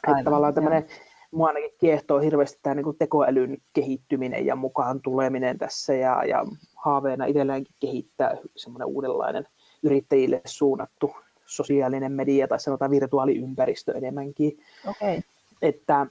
Aivan, 0.07 0.19
että 0.19 0.25
tavallaan 0.25 0.55
tämmöinen 0.55 0.87
mua 1.31 1.47
ainakin 1.47 1.71
kiehtoo 1.79 2.19
hirveästi 2.19 2.59
tämä 2.63 2.75
niin 2.75 2.99
tekoälyn 2.99 3.59
kehittyminen 3.73 4.47
ja 4.47 4.57
mukaan 4.57 5.01
tuleminen 5.03 5.59
tässä 5.59 5.95
ja, 5.95 6.25
ja 6.25 6.45
haaveena 6.77 7.27
itselleenkin 7.27 7.75
kehittää 7.81 8.37
semmoinen 8.57 8.89
uudenlainen 8.89 9.47
yrittäjille 9.83 10.41
suunnattu 10.45 11.15
sosiaalinen 11.47 12.13
media 12.13 12.49
tai 12.49 12.61
sanotaan 12.61 12.91
virtuaaliympäristö 12.91 13.93
enemmänkin. 13.93 14.59
Okay. 14.89 15.21
Että 15.63 16.07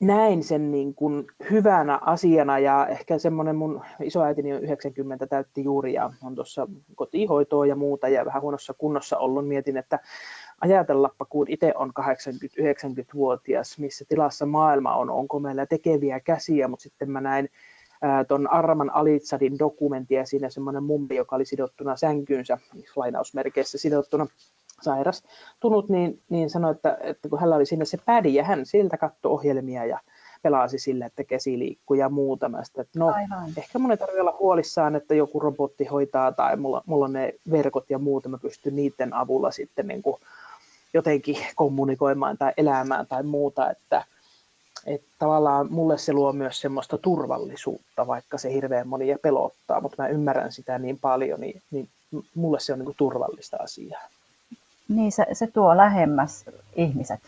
näin 0.00 0.42
sen 0.42 0.70
niin 0.70 0.94
kuin 0.94 1.26
hyvänä 1.50 1.98
asiana 2.02 2.58
ja 2.58 2.86
ehkä 2.86 3.18
semmoinen 3.18 3.56
mun 3.56 3.82
isoäitini 4.02 4.52
on 4.52 4.62
90 4.62 5.26
täytti 5.26 5.64
juuri 5.64 5.92
ja 5.92 6.12
on 6.22 6.34
tuossa 6.34 6.68
kotihoitoa 6.94 7.66
ja 7.66 7.76
muuta 7.76 8.08
ja 8.08 8.24
vähän 8.24 8.42
huonossa 8.42 8.74
kunnossa 8.74 9.18
ollut. 9.18 9.48
Mietin, 9.48 9.76
että 9.76 9.98
ajatellappa, 10.60 11.24
kun 11.24 11.46
itse 11.48 11.72
on 11.76 11.92
80-90-vuotias, 12.00 13.78
missä 13.78 14.04
tilassa 14.08 14.46
maailma 14.46 14.96
on, 14.96 15.10
onko 15.10 15.40
meillä 15.40 15.66
tekeviä 15.66 16.20
käsiä, 16.20 16.68
mutta 16.68 16.82
sitten 16.82 17.10
mä 17.10 17.20
näin 17.20 17.48
tuon 18.28 18.50
Arman 18.50 18.94
Alitsadin 18.94 19.58
dokumentia, 19.58 20.26
siinä 20.26 20.50
semmoinen 20.50 20.82
mummi, 20.82 21.16
joka 21.16 21.36
oli 21.36 21.44
sidottuna 21.44 21.96
sänkynsä, 21.96 22.58
lainausmerkeissä 22.96 23.78
sidottuna 23.78 24.26
sairas 24.82 25.22
tunut, 25.60 25.88
niin, 25.88 26.22
niin 26.28 26.50
sanoi, 26.50 26.70
että, 26.70 26.98
että 27.00 27.28
kun 27.28 27.38
hänellä 27.38 27.56
oli 27.56 27.66
sinne 27.66 27.84
se 27.84 27.98
pädi 28.06 28.34
ja 28.34 28.44
hän 28.44 28.66
siltä 28.66 28.96
katsoi 28.96 29.32
ohjelmia 29.32 29.84
ja 29.84 29.98
pelasi 30.42 30.78
sille, 30.78 31.04
että 31.04 31.24
käsi 31.24 31.58
liikkuu 31.58 31.94
ja 31.94 32.08
muuta. 32.08 32.48
Mä 32.48 32.64
sitä, 32.64 32.82
että 32.82 32.98
no, 32.98 33.06
Aivan. 33.06 33.50
ehkä 33.56 33.78
mun 33.78 33.90
ei 33.90 33.96
tarvitse 33.96 34.20
olla 34.20 34.36
huolissaan, 34.40 34.96
että 34.96 35.14
joku 35.14 35.40
robotti 35.40 35.84
hoitaa 35.84 36.32
tai 36.32 36.56
mulla, 36.56 36.82
mulla 36.86 37.04
on 37.04 37.12
ne 37.12 37.34
verkot 37.50 37.90
ja 37.90 37.98
muuta, 37.98 38.28
mä 38.28 38.38
pystyn 38.38 38.76
niiden 38.76 39.14
avulla 39.14 39.50
sitten 39.50 39.88
niin 39.88 40.02
kuin 40.02 40.16
jotenkin 40.94 41.36
kommunikoimaan 41.54 42.38
tai 42.38 42.52
elämään 42.56 43.06
tai 43.06 43.22
muuta, 43.22 43.70
että, 43.70 44.04
että 44.86 45.08
tavallaan 45.18 45.72
mulle 45.72 45.98
se 45.98 46.12
luo 46.12 46.32
myös 46.32 46.60
semmoista 46.60 46.98
turvallisuutta, 46.98 48.06
vaikka 48.06 48.38
se 48.38 48.52
hirveän 48.52 48.88
monia 48.88 49.18
pelottaa, 49.22 49.80
mutta 49.80 50.02
mä 50.02 50.08
ymmärrän 50.08 50.52
sitä 50.52 50.78
niin 50.78 50.98
paljon, 50.98 51.40
niin, 51.40 51.62
niin 51.70 51.88
mulle 52.34 52.60
se 52.60 52.72
on 52.72 52.78
niin 52.78 52.86
kuin 52.86 52.96
turvallista 52.96 53.56
asiaa. 53.60 54.08
Niin, 54.88 55.12
se, 55.12 55.26
se 55.32 55.46
tuo 55.46 55.76
lähemmäs 55.76 56.44
ihmiset. 56.76 57.20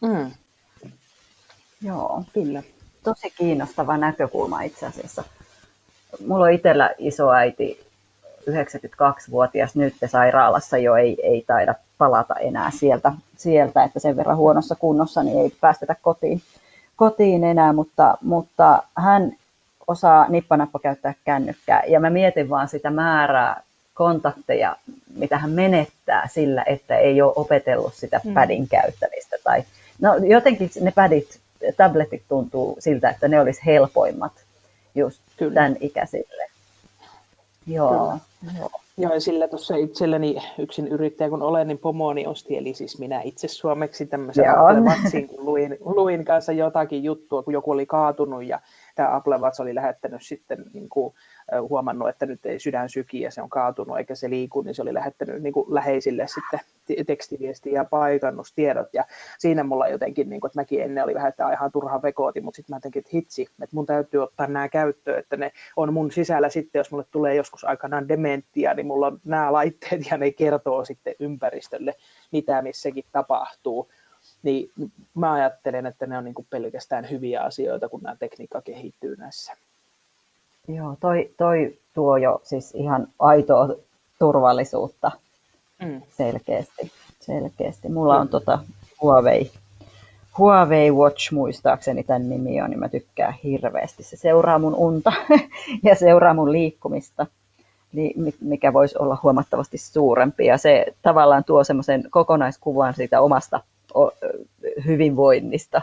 Mm. 0.00 0.30
Joo. 1.82 2.24
Kyllä. 2.32 2.62
Tosi 3.02 3.30
kiinnostava 3.30 3.96
näkökulma 3.96 4.62
itse 4.62 4.86
asiassa. 4.86 5.24
Mulla 6.26 6.44
on 6.44 6.52
itsellä 6.52 6.90
isoäiti 6.98 7.91
92-vuotias 8.50 9.76
nyt 9.76 9.94
sairaalassa 10.06 10.78
jo 10.78 10.96
ei, 10.96 11.16
ei 11.22 11.44
taida 11.46 11.74
palata 11.98 12.34
enää 12.34 12.70
sieltä, 12.70 13.12
sieltä, 13.36 13.84
että 13.84 14.00
sen 14.00 14.16
verran 14.16 14.36
huonossa 14.36 14.74
kunnossa 14.74 15.22
niin 15.22 15.38
ei 15.38 15.52
päästetä 15.60 15.96
kotiin, 16.02 16.42
kotiin 16.96 17.44
enää, 17.44 17.72
mutta, 17.72 18.18
mutta 18.20 18.82
hän 18.96 19.32
osaa 19.86 20.28
nippanappa 20.28 20.78
käyttää 20.78 21.14
kännykkää 21.24 21.82
ja 21.86 22.00
mä 22.00 22.10
mietin 22.10 22.48
vaan 22.48 22.68
sitä 22.68 22.90
määrää 22.90 23.62
kontakteja, 23.94 24.76
mitä 25.16 25.38
hän 25.38 25.50
menettää 25.50 26.28
sillä, 26.32 26.62
että 26.66 26.96
ei 26.96 27.22
ole 27.22 27.32
opetellut 27.36 27.94
sitä 27.94 28.20
mm. 28.24 28.34
pädin 28.34 28.68
käyttämistä. 28.68 29.36
Tai, 29.44 29.64
no 30.00 30.14
jotenkin 30.16 30.70
ne 30.80 30.92
pädit, 30.94 31.40
tabletit 31.76 32.22
tuntuu 32.28 32.76
siltä, 32.78 33.10
että 33.10 33.28
ne 33.28 33.40
olisi 33.40 33.66
helpoimmat 33.66 34.32
just 34.94 35.20
Kyllä. 35.36 35.54
tämän 35.54 35.76
ikäisille. 35.80 36.51
Joo. 37.66 38.18
Joo. 38.58 38.70
Joo, 38.98 39.14
ja 39.14 39.20
sillä 39.20 39.48
tuossa 39.48 39.76
itselleni 39.76 40.36
yksin 40.58 40.88
yrittäjä 40.88 41.30
kun 41.30 41.42
olen, 41.42 41.68
niin 41.68 41.78
pomoni 41.78 42.26
osti, 42.26 42.56
eli 42.56 42.74
siis 42.74 42.98
minä 42.98 43.20
itse 43.22 43.48
suomeksi 43.48 44.06
tämmöisen 44.06 44.44
Apple 44.50 45.26
kun 45.28 45.44
luin, 45.46 45.78
luin 45.80 46.24
kanssa 46.24 46.52
jotakin 46.52 47.04
juttua, 47.04 47.42
kun 47.42 47.52
joku 47.52 47.70
oli 47.70 47.86
kaatunut 47.86 48.44
ja 48.44 48.60
tämä 48.94 49.16
Apple 49.16 49.38
Watch 49.38 49.60
oli 49.60 49.74
lähettänyt 49.74 50.22
sitten 50.22 50.64
niin 50.72 50.88
kuin, 50.88 51.14
huomannut, 51.68 52.08
että 52.08 52.26
nyt 52.26 52.46
ei 52.46 52.58
sydän 52.58 52.88
syki 52.88 53.20
ja 53.20 53.30
se 53.30 53.42
on 53.42 53.50
kaatunut 53.50 53.98
eikä 53.98 54.14
se 54.14 54.30
liiku, 54.30 54.62
niin 54.62 54.74
se 54.74 54.82
oli 54.82 54.94
lähettänyt 54.94 55.42
niin 55.42 55.52
kuin 55.52 55.74
läheisille 55.74 56.26
sitten 56.26 56.60
tekstiviestiä 57.06 57.72
ja 57.72 57.84
paikannustiedot. 57.84 58.88
Ja 58.92 59.04
siinä 59.38 59.64
mulla 59.64 59.88
jotenkin, 59.88 60.30
niin 60.30 60.40
kuin, 60.40 60.48
että 60.48 60.60
mäkin 60.60 60.82
ennen 60.82 61.04
oli 61.04 61.14
vähän, 61.14 61.28
että 61.28 61.52
ihan 61.52 61.72
turha 61.72 62.02
vekooti, 62.02 62.40
mutta 62.40 62.56
sitten 62.56 62.74
mä 62.74 62.76
jotenkin, 62.76 63.00
että 63.00 63.10
hitsi, 63.14 63.42
että 63.42 63.76
mun 63.76 63.86
täytyy 63.86 64.22
ottaa 64.22 64.46
nämä 64.46 64.68
käyttöön, 64.68 65.18
että 65.18 65.36
ne 65.36 65.52
on 65.76 65.92
mun 65.92 66.12
sisällä 66.12 66.48
sitten, 66.48 66.80
jos 66.80 66.90
mulle 66.90 67.04
tulee 67.10 67.34
joskus 67.34 67.64
aikanaan 67.64 68.08
dementtia, 68.08 68.74
niin 68.74 68.86
mulla 68.86 69.06
on 69.06 69.20
nämä 69.24 69.52
laitteet 69.52 70.10
ja 70.10 70.16
ne 70.16 70.30
kertoo 70.30 70.84
sitten 70.84 71.14
ympäristölle, 71.20 71.94
mitä 72.32 72.62
missäkin 72.62 73.04
tapahtuu 73.12 73.90
niin 74.42 74.70
mä 75.14 75.32
ajattelen, 75.32 75.86
että 75.86 76.06
ne 76.06 76.18
on 76.18 76.24
niin 76.24 76.34
pelkästään 76.50 77.10
hyviä 77.10 77.42
asioita, 77.42 77.88
kun 77.88 78.00
nämä 78.02 78.16
tekniikka 78.16 78.62
kehittyy 78.62 79.16
näissä. 79.16 79.52
Joo, 80.68 80.96
toi, 81.00 81.30
toi 81.36 81.78
tuo 81.94 82.16
jo 82.16 82.40
siis 82.44 82.74
ihan 82.74 83.06
aitoa 83.18 83.68
turvallisuutta 84.18 85.10
mm. 85.82 86.02
selkeästi. 86.16 86.92
selkeästi. 87.20 87.88
Mulla 87.88 88.18
on 88.18 88.28
tota 88.28 88.58
Huawei, 89.02 89.50
Huawei 90.38 90.90
Watch 90.90 91.32
muistaakseni 91.32 92.02
tämän 92.04 92.28
nimi 92.28 92.60
on, 92.60 92.70
niin 92.70 92.80
mä 92.80 92.88
tykkään 92.88 93.34
hirveästi. 93.44 94.02
Se 94.02 94.16
seuraa 94.16 94.58
mun 94.58 94.74
unta 94.74 95.12
ja 95.82 95.94
seuraa 95.94 96.34
mun 96.34 96.52
liikkumista, 96.52 97.26
mikä 98.40 98.72
voisi 98.72 98.98
olla 98.98 99.18
huomattavasti 99.22 99.78
suurempi. 99.78 100.46
Ja 100.46 100.58
se 100.58 100.86
tavallaan 101.02 101.44
tuo 101.44 101.64
semmoisen 101.64 102.04
kokonaiskuvan 102.10 102.94
siitä 102.94 103.20
omasta 103.20 103.60
hyvinvoinnista. 104.86 105.82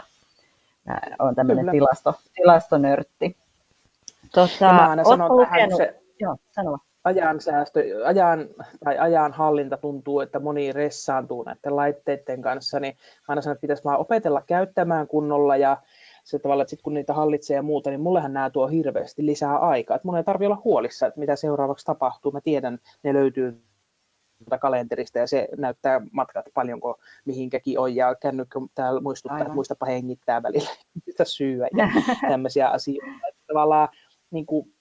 Mä 0.86 1.00
olen 1.18 1.34
tämmöinen 1.34 1.70
tilasto, 1.70 2.14
tilastonörtti. 2.34 3.36
Tota, 4.34 4.72
mä 4.72 4.90
aina 4.90 5.04
sanon 5.04 5.36
lukenut... 5.36 5.76
se 5.76 6.00
Joo, 6.20 6.36
ajan, 7.04 7.40
säästö, 7.40 7.84
ajan, 8.04 8.48
tai 8.84 8.98
ajan 8.98 9.32
hallinta 9.32 9.76
tuntuu, 9.76 10.20
että 10.20 10.38
moni 10.38 10.72
ressaantuu 10.72 11.42
näiden 11.42 11.76
laitteiden 11.76 12.42
kanssa, 12.42 12.80
niin 12.80 12.96
aina 13.28 13.42
sanon, 13.42 13.52
että 13.52 13.60
pitäisi 13.60 13.84
vaan 13.84 13.98
opetella 13.98 14.42
käyttämään 14.46 15.06
kunnolla 15.08 15.56
ja 15.56 15.76
se 16.24 16.38
tavalla, 16.38 16.62
että 16.62 16.70
sit 16.70 16.82
kun 16.82 16.94
niitä 16.94 17.14
hallitsee 17.14 17.54
ja 17.54 17.62
muuta, 17.62 17.90
niin 17.90 18.00
mullehan 18.00 18.32
nämä 18.32 18.50
tuo 18.50 18.66
hirveästi 18.66 19.26
lisää 19.26 19.58
aikaa. 19.58 19.94
Että 19.94 20.08
mun 20.08 20.16
ei 20.16 20.24
tarvitse 20.24 20.46
olla 20.46 20.62
huolissa, 20.64 21.06
että 21.06 21.20
mitä 21.20 21.36
seuraavaksi 21.36 21.86
tapahtuu. 21.86 22.32
Mä 22.32 22.40
tiedän, 22.40 22.78
ne 23.02 23.12
löytyy 23.12 23.62
kalenterista 24.60 25.18
ja 25.18 25.26
se 25.26 25.48
näyttää 25.56 26.00
matkat 26.12 26.46
paljonko 26.54 26.98
mihinkäkin 27.24 27.78
on 27.78 27.94
ja 27.94 28.14
kännykkä 28.14 28.60
täällä 28.74 29.00
muistuttaa, 29.00 29.34
Aivan. 29.34 29.46
että 29.46 29.54
muistapa 29.54 29.86
hengittää 29.86 30.42
välillä, 30.42 30.70
mitä 31.06 31.24
syyä 31.24 31.68
ja 31.76 31.88
tämmöisiä 32.30 32.68
asioita. 32.68 33.28
Että 33.28 33.40
tavallaan 33.46 33.88
niin 34.30 34.46
kuin, 34.46 34.74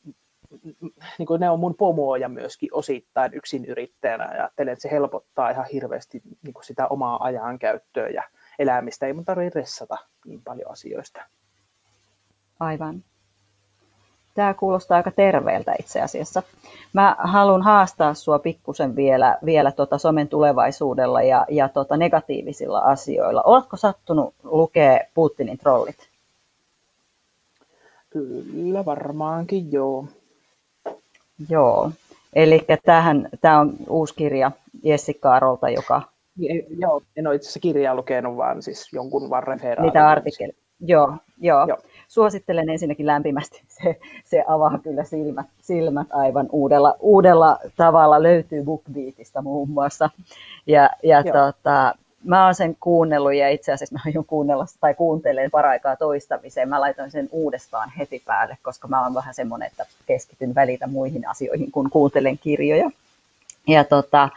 niin 1.18 1.28
kuin 1.28 1.40
ne 1.40 1.50
on 1.50 1.60
mun 1.60 1.76
pomoja 1.76 2.30
myöskin 2.30 2.70
osittain 2.74 3.34
yksin 3.34 3.66
yrittäjänä. 3.66 4.28
Ajattelen, 4.28 4.74
että 4.74 4.84
se 4.84 4.92
helpottaa 4.92 5.50
ihan 5.50 5.66
hirveästi 5.74 6.22
niin 6.44 6.54
kuin 6.54 6.66
sitä 6.66 6.88
omaa 6.88 7.24
ajankäyttöä 7.24 8.08
ja 8.08 8.24
elämistä. 8.60 9.06
Ei 9.06 9.14
mun 9.14 9.26
tarvitse 9.26 9.60
ressata 9.60 9.98
niin 10.26 10.42
paljon 10.44 10.72
asioista. 10.72 11.22
Aivan. 12.60 13.04
Tämä 14.36 14.54
kuulostaa 14.54 14.98
aika 14.98 15.12
terveeltä 15.12 15.76
itse 15.80 16.02
asiassa. 16.02 16.44
Mä 16.94 17.16
haluan 17.20 17.62
haastaa 17.62 18.14
sua 18.14 18.40
pikkusen 18.40 18.96
vielä, 18.96 19.38
vielä 19.46 19.72
tota 19.72 19.98
somen 19.98 20.28
tulevaisuudella 20.28 21.22
ja, 21.22 21.46
ja 21.50 21.70
tota 21.70 21.98
negatiivisilla 21.98 22.80
asioilla. 22.80 23.42
Oletko 23.42 23.78
sattunut 23.78 24.36
lukea 24.44 25.00
Putinin 25.14 25.58
trollit? 25.58 26.09
Kyllä, 28.10 28.86
varmaankin 28.86 29.72
joo. 29.72 30.06
Joo, 31.50 31.92
eli 32.34 32.66
tämä 33.42 33.60
on 33.60 33.74
uusi 33.90 34.16
kirja 34.16 34.52
Jessica 34.84 35.34
Arolta, 35.34 35.70
joka... 35.70 36.02
Joo, 36.80 37.02
en 37.16 37.28
ole 37.28 37.36
itse 37.36 37.46
asiassa 37.46 37.60
kirjaa 37.60 37.96
lukenut, 37.96 38.38
vaan 38.38 38.62
siis 38.62 38.94
jonkun 38.94 39.30
vaan 39.30 39.44
referaatin. 39.44 39.84
Niitä 39.84 40.10
artikkeleita. 40.10 40.62
Joo, 40.80 41.18
joo. 41.38 41.68
joo. 41.68 41.78
Suosittelen 42.08 42.70
ensinnäkin 42.70 43.06
lämpimästi. 43.06 43.64
Se, 43.82 44.00
se 44.26 44.44
avaa 44.48 44.80
kyllä 44.84 45.04
silmät, 45.04 45.48
silmät 45.62 46.08
aivan 46.12 46.50
uudella, 46.52 46.96
uudella 47.00 47.60
tavalla. 47.76 48.24
Löytyy 48.24 48.64
BookBeatista 48.64 49.42
muun 49.42 49.70
muassa. 49.70 50.10
Ja, 50.68 50.90
ja 51.04 51.24
tota, 51.24 51.96
mä 52.24 52.46
oon 52.46 52.56
sen 52.56 52.76
kuunnellut 52.80 53.34
ja 53.34 53.50
itse 53.50 53.72
asiassa 53.72 53.96
mä 53.96 54.02
aion 54.06 54.26
kuunnella 54.26 54.66
tai 54.82 54.94
kuuntelen 54.94 55.52
paraikaa 55.52 55.96
toistamiseen. 55.96 56.70
Mä 56.70 56.82
laitoin 56.82 57.12
sen 57.12 57.30
uudestaan 57.32 57.92
heti 57.98 58.24
päälle, 58.26 58.58
koska 58.64 58.88
mä 58.88 59.04
oon 59.04 59.14
vähän 59.14 59.34
semmoinen, 59.34 59.68
että 59.68 59.86
keskityn 60.06 60.56
välitä 60.56 60.88
muihin 60.88 61.28
asioihin, 61.28 61.72
kun 61.72 61.90
kuuntelen 61.90 62.38
kirjoja. 62.38 62.90
Ja 63.68 63.84
tota, 63.84 64.30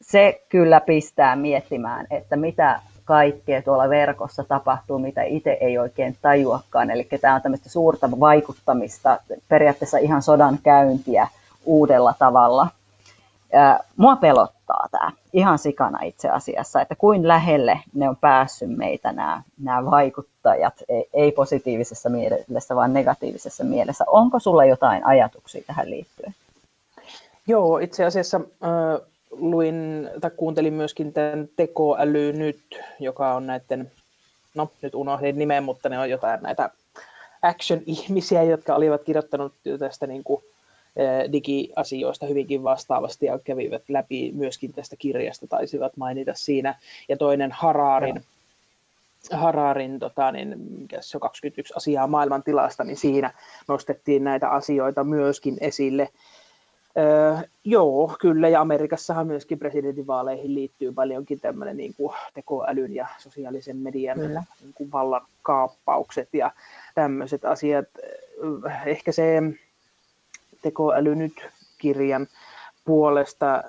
se 0.00 0.42
kyllä 0.48 0.80
pistää 0.80 1.36
miettimään, 1.36 2.06
että 2.10 2.36
mitä 2.36 2.80
kaikkea 3.04 3.62
tuolla 3.62 3.88
verkossa 3.88 4.44
tapahtuu, 4.44 4.98
mitä 4.98 5.22
itse 5.22 5.58
ei 5.60 5.78
oikein 5.78 6.16
tajuakaan. 6.22 6.90
Eli 6.90 7.08
tämä 7.20 7.34
on 7.34 7.42
tämmöistä 7.42 7.68
suurta 7.68 8.10
vaikuttamista, 8.20 9.20
periaatteessa 9.48 9.98
ihan 9.98 10.22
sodan 10.22 10.58
käyntiä 10.62 11.28
uudella 11.64 12.14
tavalla. 12.18 12.68
Mua 13.96 14.16
pelottaa 14.16 14.88
tämä 14.90 15.12
ihan 15.32 15.58
sikana 15.58 16.02
itse 16.02 16.28
asiassa, 16.28 16.80
että 16.80 16.94
kuin 16.94 17.28
lähelle 17.28 17.80
ne 17.94 18.08
on 18.08 18.16
päässyt 18.16 18.76
meitä 18.76 19.12
nämä, 19.12 19.42
nämä 19.62 19.90
vaikuttajat, 19.90 20.74
ei, 20.88 21.08
ei 21.14 21.32
positiivisessa 21.32 22.08
mielessä, 22.08 22.76
vaan 22.76 22.92
negatiivisessa 22.92 23.64
mielessä. 23.64 24.04
Onko 24.08 24.38
sulla 24.38 24.64
jotain 24.64 25.06
ajatuksia 25.06 25.62
tähän 25.66 25.90
liittyen? 25.90 26.34
Joo, 27.46 27.78
itse 27.78 28.04
asiassa 28.04 28.36
äh, 28.36 29.06
luin 29.30 30.10
tai 30.20 30.30
kuuntelin 30.36 30.72
myöskin 30.74 31.12
tämän 31.12 31.48
tekoäly 31.56 32.32
nyt, 32.32 32.60
joka 33.00 33.34
on 33.34 33.46
näiden, 33.46 33.92
no 34.54 34.70
nyt 34.82 34.94
unohdin 34.94 35.38
nimen, 35.38 35.64
mutta 35.64 35.88
ne 35.88 35.98
on 35.98 36.10
jotain 36.10 36.42
näitä 36.42 36.70
action-ihmisiä, 37.42 38.42
jotka 38.42 38.74
olivat 38.74 39.02
kirjoittanut 39.02 39.52
tästä 39.78 40.06
niin 40.06 40.24
kuin, 40.24 40.42
digiasioista 41.32 42.26
hyvinkin 42.26 42.62
vastaavasti 42.62 43.26
ja 43.26 43.38
kävivät 43.38 43.82
läpi 43.88 44.32
myöskin 44.34 44.72
tästä 44.72 44.96
kirjasta, 44.96 45.46
taisivat 45.46 45.96
mainita 45.96 46.32
siinä. 46.34 46.74
Ja 47.08 47.16
toinen 47.16 47.52
Hararin, 47.52 48.16
ja. 49.30 49.36
Hararin 49.36 49.98
tota, 49.98 50.32
niin, 50.32 50.58
mikä 50.78 50.98
se 51.00 51.16
on 51.16 51.20
21 51.20 51.74
asiaa 51.76 52.06
maailman 52.06 52.42
tilasta, 52.42 52.84
niin 52.84 52.96
siinä 52.96 53.30
nostettiin 53.68 54.24
näitä 54.24 54.48
asioita 54.48 55.04
myöskin 55.04 55.56
esille. 55.60 56.08
Öö, 56.98 57.36
joo, 57.64 58.16
kyllä, 58.20 58.48
ja 58.48 58.60
Amerikassahan 58.60 59.26
myöskin 59.26 59.58
presidentinvaaleihin 59.58 60.54
liittyy 60.54 60.92
paljonkin 60.92 61.40
tämmöinen 61.40 61.76
niin 61.76 61.94
kuin 61.94 62.14
tekoälyn 62.34 62.94
ja 62.94 63.06
sosiaalisen 63.18 63.76
median 63.76 64.18
niin 64.18 64.74
kuin 64.74 64.92
vallankaappaukset 64.92 66.28
ja 66.32 66.50
tämmöiset 66.94 67.44
asiat. 67.44 67.86
Ehkä 68.86 69.12
se 69.12 69.42
tekoäly 70.64 71.14
nyt 71.14 71.48
kirjan 71.78 72.26
puolesta, 72.84 73.62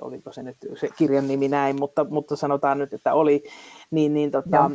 oliko 0.00 0.32
se 0.32 0.42
nyt 0.42 0.56
se 0.76 0.88
kirjan 0.98 1.28
nimi 1.28 1.48
näin, 1.48 1.76
mutta, 1.80 2.04
mutta 2.04 2.36
sanotaan 2.36 2.78
nyt, 2.78 2.92
että 2.92 3.14
oli, 3.14 3.44
niin, 3.90 4.14
niin 4.14 4.30
tota, 4.30 4.70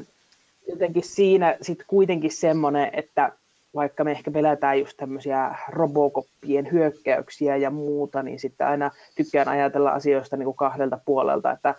jotenkin 0.68 1.04
siinä 1.04 1.58
sitten 1.62 1.88
kuitenkin 1.88 2.32
semmoinen, 2.32 2.90
että 2.94 3.32
vaikka 3.76 4.04
me 4.04 4.12
ehkä 4.12 4.32
pelätään 4.32 4.80
just 4.80 4.98
tämmöisiä 4.98 5.56
robokoppien 5.70 6.72
hyökkäyksiä 6.72 7.56
ja 7.56 7.70
muuta, 7.70 8.24
niin 8.24 8.40
sitten 8.40 8.68
aina 8.68 8.92
tykkään 9.16 9.48
ajatella 9.48 9.92
asioista 9.92 10.38
niin 10.38 10.46
kuin 10.46 10.58
kahdelta 10.58 11.00
puolelta, 11.06 11.52
että 11.52 11.76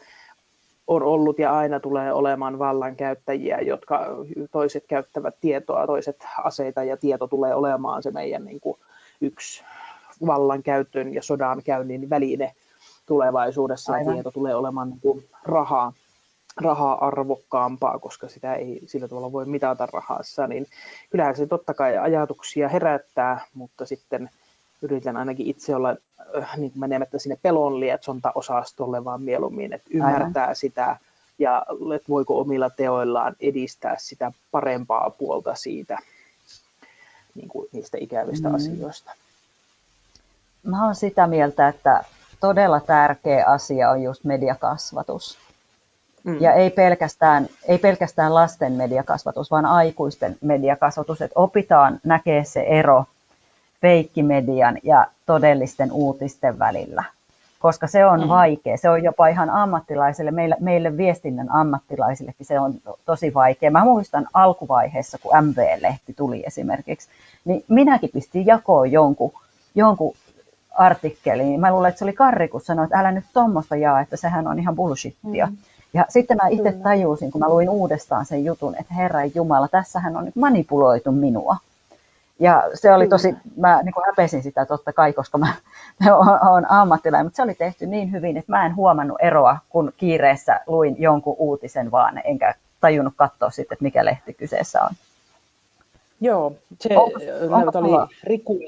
on 0.87 1.02
ollut 1.02 1.38
ja 1.38 1.59
aina 1.59 1.80
tulee 1.80 2.12
olemaan 2.12 2.59
vallankäyttäjiä, 2.59 3.61
jotka 3.61 4.06
toiset 4.52 4.85
käyttävät 4.88 5.35
tietoa, 5.40 5.87
toiset 5.87 6.16
aseita 6.44 6.85
ja 6.85 6.96
tieto 6.96 7.26
tulee 7.26 7.54
olemaan 7.54 8.02
se 8.02 8.11
meidän 8.11 8.44
niin 8.44 8.61
kuin 8.61 8.78
yksi 9.20 9.64
vallankäytön 10.26 11.14
ja 11.14 11.22
sodan 11.22 11.62
käynnin 11.62 12.11
väline 12.11 12.54
tulevaisuudessa 13.06 13.92
Aivan. 13.92 14.14
tieto 14.14 14.30
tulee 14.30 14.54
olemaan 14.54 14.90
niin 14.90 15.00
kuin 15.00 15.28
rahaa 15.44 15.92
rahaa 16.56 17.06
arvokkaampaa, 17.06 17.98
koska 17.98 18.28
sitä 18.28 18.54
ei 18.54 18.80
sillä 18.87 19.09
tavalla 19.09 19.33
voi 19.33 19.46
mitata 19.46 19.88
rahassa, 19.92 20.46
niin 20.46 20.66
kyllähän 21.11 21.37
se 21.37 21.46
totta 21.46 21.74
kai 21.74 21.98
ajatuksia 21.98 22.68
herättää, 22.68 23.46
mutta 23.54 23.87
sitten 23.87 24.30
yritän 24.83 25.16
ainakin 25.16 25.46
itse 25.46 25.76
olla 25.76 25.96
äh, 26.38 26.59
niin 26.59 26.72
menemättä 26.74 27.18
sinne 27.18 27.38
pelon 27.42 27.80
lietsonta-osastolle, 27.80 29.04
vaan 29.04 29.22
mieluummin, 29.22 29.72
että 29.72 29.90
ymmärtää 29.94 30.42
Aivan. 30.42 30.56
sitä 30.56 30.96
ja 31.38 31.66
että 31.94 32.09
voiko 32.09 32.40
omilla 32.40 32.70
teoillaan 32.70 33.37
edistää 33.40 33.94
sitä 33.98 34.33
parempaa 34.50 35.11
puolta 35.11 35.54
siitä, 35.54 35.98
niin 37.34 37.48
kuin 37.48 37.68
niistä 37.72 37.98
ikävistä 38.00 38.48
mm. 38.48 38.54
asioista. 38.54 39.12
Mä 40.62 40.84
olen 40.84 40.94
sitä 40.94 41.26
mieltä, 41.26 41.68
että 41.68 42.04
todella 42.40 42.80
tärkeä 42.80 43.46
asia 43.46 43.90
on 43.90 44.02
just 44.02 44.24
mediakasvatus. 44.24 45.38
Mm. 46.24 46.40
Ja 46.40 46.52
ei 46.52 46.70
pelkästään, 46.70 47.48
ei 47.68 47.78
pelkästään 47.78 48.34
lasten 48.34 48.72
mediakasvatus, 48.72 49.50
vaan 49.50 49.66
aikuisten 49.66 50.36
mediakasvatus, 50.40 51.22
että 51.22 51.40
opitaan 51.40 52.00
näkee 52.04 52.44
se 52.44 52.60
ero 52.60 53.04
feikkimedian 53.80 54.78
ja 54.82 55.06
todellisten 55.26 55.92
uutisten 55.92 56.58
välillä. 56.58 57.04
Koska 57.60 57.86
se 57.86 58.06
on 58.06 58.20
mm. 58.20 58.28
vaikea, 58.28 58.76
se 58.76 58.90
on 58.90 59.02
jopa 59.02 59.28
ihan 59.28 59.50
ammattilaisille, 59.50 60.30
meille, 60.30 60.56
meille 60.60 60.96
viestinnän 60.96 61.52
ammattilaisillekin 61.52 62.46
se 62.46 62.60
on 62.60 62.74
tosi 63.04 63.34
vaikea. 63.34 63.70
Mä 63.70 63.84
muistan 63.84 64.26
alkuvaiheessa, 64.34 65.18
kun 65.18 65.32
MV-lehti 65.44 66.12
tuli 66.12 66.42
esimerkiksi, 66.46 67.08
niin 67.44 67.64
minäkin 67.68 68.10
pistin 68.12 68.46
jakoon 68.46 68.92
jonkun, 68.92 69.32
jonkun 69.74 70.14
artikkelin. 70.70 71.60
Mä 71.60 71.70
luulen, 71.70 71.88
että 71.88 71.98
se 71.98 72.04
oli 72.04 72.12
Karri, 72.12 72.48
kun 72.48 72.60
sanoi, 72.60 72.84
että 72.84 72.98
älä 72.98 73.12
nyt 73.12 73.24
tuommoista 73.32 73.76
jaa, 73.76 74.00
että 74.00 74.16
sehän 74.16 74.46
on 74.46 74.58
ihan 74.58 74.76
bullshittia. 74.76 75.46
Mm. 75.46 75.56
Ja 75.94 76.06
sitten 76.08 76.36
mä 76.42 76.48
itse 76.48 76.72
tajusin, 76.72 77.30
kun 77.30 77.38
mä 77.38 77.48
luin 77.48 77.68
uudestaan 77.68 78.26
sen 78.26 78.44
jutun, 78.44 78.74
että 78.80 78.94
Herra 78.94 79.24
Jumala, 79.24 79.68
tässähän 79.68 80.16
on 80.16 80.32
manipuloitu 80.34 81.12
minua. 81.12 81.56
Ja 82.40 82.62
se 82.74 82.92
oli 82.92 83.09
tosi, 83.09 83.35
mä 83.57 83.83
niin 83.83 83.92
kuin 83.92 84.05
häpesin 84.07 84.42
sitä 84.42 84.66
totta 84.66 84.92
kai, 84.92 85.12
koska 85.12 85.38
mä, 85.38 85.55
olen 86.50 86.70
ammattilainen, 86.70 87.26
mutta 87.26 87.37
se 87.37 87.42
oli 87.42 87.55
tehty 87.55 87.87
niin 87.87 88.12
hyvin, 88.12 88.37
että 88.37 88.53
mä 88.53 88.66
en 88.66 88.76
huomannut 88.76 89.18
eroa, 89.22 89.59
kun 89.68 89.92
kiireessä 89.96 90.61
luin 90.66 90.96
jonkun 90.98 91.36
uutisen 91.38 91.91
vaan, 91.91 92.20
enkä 92.24 92.55
tajunnut 92.80 93.14
katsoa 93.16 93.51
sitten, 93.51 93.74
että 93.74 93.82
mikä 93.82 94.05
lehti 94.05 94.34
kyseessä 94.34 94.82
on. 94.82 94.91
Joo, 96.20 96.53
se 96.80 96.97
onko, 96.97 97.20
onko 97.51 97.78
oli 97.78 98.09
Riku, 98.24 98.61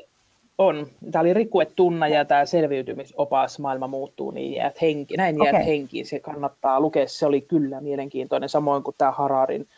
on. 0.58 0.86
Tämä 1.10 1.20
oli 1.20 1.34
Rikue 1.34 1.66
Tunna 1.76 2.08
ja 2.08 2.24
tämä 2.24 2.46
selviytymisopas 2.46 3.58
Maailma 3.58 3.86
muuttuu, 3.86 4.30
niin 4.30 4.52
jäät 4.52 4.80
henki. 4.82 5.16
näin 5.16 5.36
jäät 5.44 5.54
okay. 5.54 5.66
henkiin. 5.66 6.06
Se 6.06 6.20
kannattaa 6.20 6.80
lukea. 6.80 7.08
Se 7.08 7.26
oli 7.26 7.40
kyllä 7.40 7.80
mielenkiintoinen, 7.80 8.48
samoin 8.48 8.82
kuin 8.82 8.94
tämä 8.98 9.10
Hararin 9.10 9.68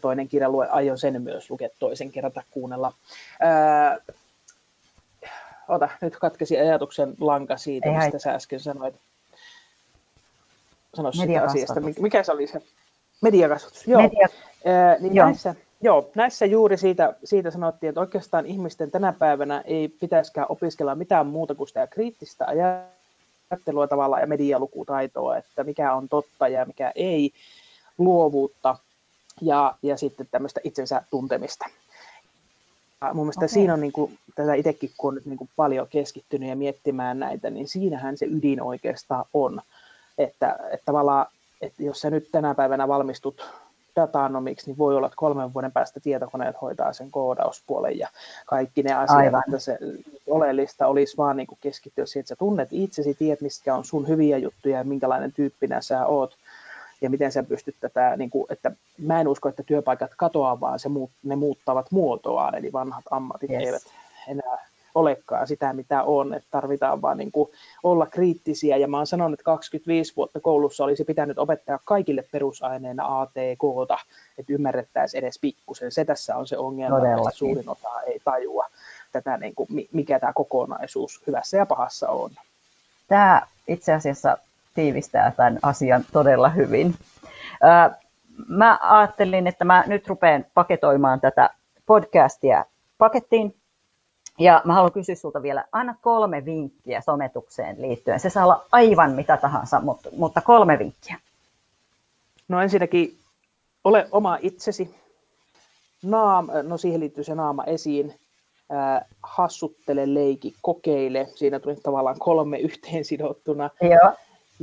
toinen 0.00 0.28
kirja. 0.28 0.48
Lue, 0.48 0.68
aion 0.68 0.98
sen 0.98 1.22
myös 1.22 1.50
lukea 1.50 1.68
toisen 1.78 2.12
kerran 2.12 2.32
tai 2.32 2.42
kuunnella. 2.50 2.92
Ää, 3.40 3.98
ota, 5.68 5.88
nyt 6.00 6.16
katkesi 6.16 6.58
ajatuksen 6.58 7.14
lanka 7.20 7.56
siitä, 7.56 7.88
Ei 7.88 7.96
mistä 7.96 8.18
sä 8.18 8.34
äsken 8.34 8.60
sanoit. 8.60 8.94
Sano 10.94 11.12
sitä 11.12 11.42
asiasta. 11.42 11.80
Mikä 11.80 12.22
se 12.22 12.32
oli 12.32 12.46
se? 12.46 12.62
Mediakasvatus. 13.20 13.86
Joo. 13.86 14.02
Media... 14.02 14.28
Ää, 14.64 14.96
niin 15.00 15.14
Joo. 15.14 15.26
Näissä, 15.26 15.54
Joo, 15.84 16.10
näissä 16.14 16.46
juuri 16.46 16.76
siitä, 16.76 17.14
siitä 17.24 17.50
sanottiin, 17.50 17.88
että 17.88 18.00
oikeastaan 18.00 18.46
ihmisten 18.46 18.90
tänä 18.90 19.12
päivänä 19.12 19.62
ei 19.66 19.88
pitäisikään 19.88 20.46
opiskella 20.48 20.94
mitään 20.94 21.26
muuta 21.26 21.54
kuin 21.54 21.68
sitä 21.68 21.86
kriittistä 21.86 22.46
ajattelua 23.50 23.86
tavallaan 23.86 24.22
ja 24.22 24.26
medialukutaitoa, 24.26 25.36
että 25.36 25.64
mikä 25.64 25.94
on 25.94 26.08
totta 26.08 26.48
ja 26.48 26.64
mikä 26.64 26.92
ei, 26.94 27.32
luovuutta 27.98 28.76
ja, 29.40 29.74
ja 29.82 29.96
sitten 29.96 30.28
tämmöistä 30.30 30.60
itsensä 30.64 31.02
tuntemista. 31.10 31.64
Ja 33.00 33.14
mun 33.14 33.26
mielestä 33.26 33.40
okay. 33.40 33.48
siinä 33.48 33.74
on 33.74 33.80
niin 33.80 33.92
kuin, 33.92 34.18
tätä 34.34 34.54
itsekin, 34.54 34.90
kun 34.96 35.08
on 35.08 35.14
nyt 35.14 35.26
niin 35.26 35.36
kuin 35.36 35.50
paljon 35.56 35.88
keskittynyt 35.90 36.48
ja 36.48 36.56
miettimään 36.56 37.18
näitä, 37.18 37.50
niin 37.50 37.68
siinähän 37.68 38.18
se 38.18 38.26
ydin 38.26 38.62
oikeastaan 38.62 39.24
on. 39.34 39.60
Että, 40.18 40.58
että 40.70 40.84
tavallaan, 40.84 41.26
että 41.60 41.82
jos 41.82 42.00
sä 42.00 42.10
nyt 42.10 42.28
tänä 42.32 42.54
päivänä 42.54 42.88
valmistut 42.88 43.50
datanomiksi, 43.96 44.66
niin 44.66 44.78
voi 44.78 44.96
olla, 44.96 45.06
että 45.06 45.16
kolmen 45.16 45.54
vuoden 45.54 45.72
päästä 45.72 46.00
tietokoneet 46.00 46.56
hoitaa 46.62 46.92
sen 46.92 47.10
koodauspuolen 47.10 47.98
ja 47.98 48.08
kaikki 48.46 48.82
ne 48.82 48.92
asiat, 48.92 49.18
Aivan. 49.18 49.42
että 49.46 49.58
se 49.58 49.78
oleellista 50.26 50.86
olisi 50.86 51.16
vaan 51.16 51.36
niin 51.36 51.46
kuin 51.46 51.58
keskittyä 51.60 52.06
siihen, 52.06 52.20
että 52.20 52.28
sä 52.28 52.36
tunnet 52.36 52.68
itsesi, 52.72 53.14
tiedät, 53.14 53.40
mistä 53.40 53.74
on 53.74 53.84
sun 53.84 54.08
hyviä 54.08 54.38
juttuja 54.38 54.78
ja 54.78 54.84
minkälainen 54.84 55.32
tyyppinä 55.32 55.80
sä 55.80 56.06
oot 56.06 56.36
ja 57.02 57.10
miten 57.10 57.32
sä 57.32 57.42
pystyt 57.42 57.76
tätä, 57.80 58.16
niin 58.16 58.30
kuin, 58.30 58.46
että 58.50 58.72
mä 58.98 59.20
en 59.20 59.28
usko, 59.28 59.48
että 59.48 59.62
työpaikat 59.62 60.10
katoaa, 60.16 60.60
vaan 60.60 60.78
se 60.78 60.88
muut, 60.88 61.10
ne 61.22 61.36
muuttavat 61.36 61.86
muotoaan, 61.90 62.54
eli 62.54 62.72
vanhat 62.72 63.04
ammatit 63.10 63.50
yes. 63.50 63.62
eivät 63.62 63.82
enää 64.28 64.72
olekaan 64.94 65.46
sitä, 65.46 65.72
mitä 65.72 66.02
on, 66.02 66.34
että 66.34 66.48
tarvitaan 66.50 67.02
vaan 67.02 67.18
niin 67.18 67.32
kuin 67.32 67.50
olla 67.82 68.06
kriittisiä, 68.06 68.76
ja 68.76 68.88
mä 68.88 68.96
oon 68.96 69.06
sanonut, 69.06 69.32
että 69.32 69.44
25 69.44 70.12
vuotta 70.16 70.40
koulussa 70.40 70.84
olisi 70.84 71.04
pitänyt 71.04 71.38
opettaa 71.38 71.78
kaikille 71.84 72.24
perusaineena 72.32 73.20
ATKta, 73.20 73.98
että 74.38 74.52
ymmärrettäisiin 74.52 75.24
edes 75.24 75.38
pikkusen. 75.40 75.92
Se 75.92 76.04
tässä 76.04 76.36
on 76.36 76.46
se 76.46 76.58
ongelma, 76.58 76.96
Todellakin. 76.96 77.28
että 77.28 77.38
suurin 77.38 77.68
osa 77.68 78.02
ei 78.06 78.20
tajua 78.24 78.66
tätä, 79.12 79.36
niin 79.36 79.54
kuin, 79.54 79.68
mikä 79.92 80.20
tämä 80.20 80.32
kokonaisuus 80.32 81.20
hyvässä 81.26 81.56
ja 81.56 81.66
pahassa 81.66 82.08
on. 82.08 82.30
Tämä 83.08 83.46
itse 83.68 83.92
asiassa 83.92 84.38
tiivistää 84.74 85.32
tämän 85.36 85.58
asian 85.62 86.04
todella 86.12 86.48
hyvin. 86.48 86.94
Mä 88.48 88.78
ajattelin, 88.82 89.46
että 89.46 89.64
mä 89.64 89.84
nyt 89.86 90.08
rupean 90.08 90.46
paketoimaan 90.54 91.20
tätä 91.20 91.50
podcastia 91.86 92.64
pakettiin. 92.98 93.56
Ja 94.38 94.62
mä 94.64 94.74
haluan 94.74 94.92
kysyä 94.92 95.14
sulta 95.14 95.42
vielä, 95.42 95.64
aina 95.72 95.94
kolme 96.02 96.44
vinkkiä 96.44 97.00
sometukseen 97.00 97.82
liittyen. 97.82 98.20
Se 98.20 98.30
saa 98.30 98.44
olla 98.44 98.64
aivan 98.72 99.10
mitä 99.10 99.36
tahansa, 99.36 99.80
mutta, 99.80 100.08
mutta 100.16 100.40
kolme 100.40 100.78
vinkkiä. 100.78 101.16
No 102.48 102.62
ensinnäkin 102.62 103.18
ole 103.84 104.08
oma 104.12 104.38
itsesi. 104.42 104.94
Naam, 106.02 106.48
no 106.62 106.76
siihen 106.76 107.00
liittyy 107.00 107.24
se 107.24 107.34
naama 107.34 107.64
esiin. 107.64 108.14
Äh, 108.72 109.04
hassuttele, 109.22 110.14
leiki, 110.14 110.54
kokeile. 110.62 111.28
Siinä 111.34 111.58
tuli 111.58 111.76
tavallaan 111.76 112.18
kolme 112.18 112.58
yhteen 112.58 113.04
sidottuna. 113.04 113.70
Joo 113.80 114.12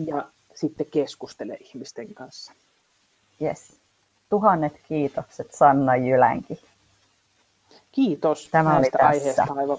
ja 0.08 0.26
sitten 0.56 0.86
keskustele 0.92 1.58
ihmisten 1.60 2.14
kanssa. 2.14 2.54
Yes. 3.42 3.80
Tuhannet 4.30 4.74
kiitokset 4.88 5.54
Sanna 5.54 5.96
Jylänki. 5.96 6.62
Kiitos 7.92 8.50
Tämä 8.52 8.74
näistä 8.74 8.98
oli 9.02 9.08
aiheesta. 9.08 9.48
Aivan 9.58 9.78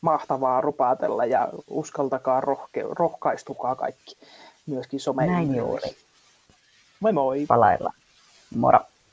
mahtavaa 0.00 0.60
rupaatella 0.60 1.24
ja 1.24 1.48
uskaltakaa 1.70 2.40
rohke- 2.40 2.94
rohkaistukaa 2.98 3.74
kaikki 3.74 4.16
myöskin 4.66 5.00
some 5.00 5.26
Näin 5.26 5.56
juuri. 5.56 5.96
Moi 7.00 7.12
moi. 7.12 7.46
Palailla. 7.46 7.92
Moro. 8.56 8.80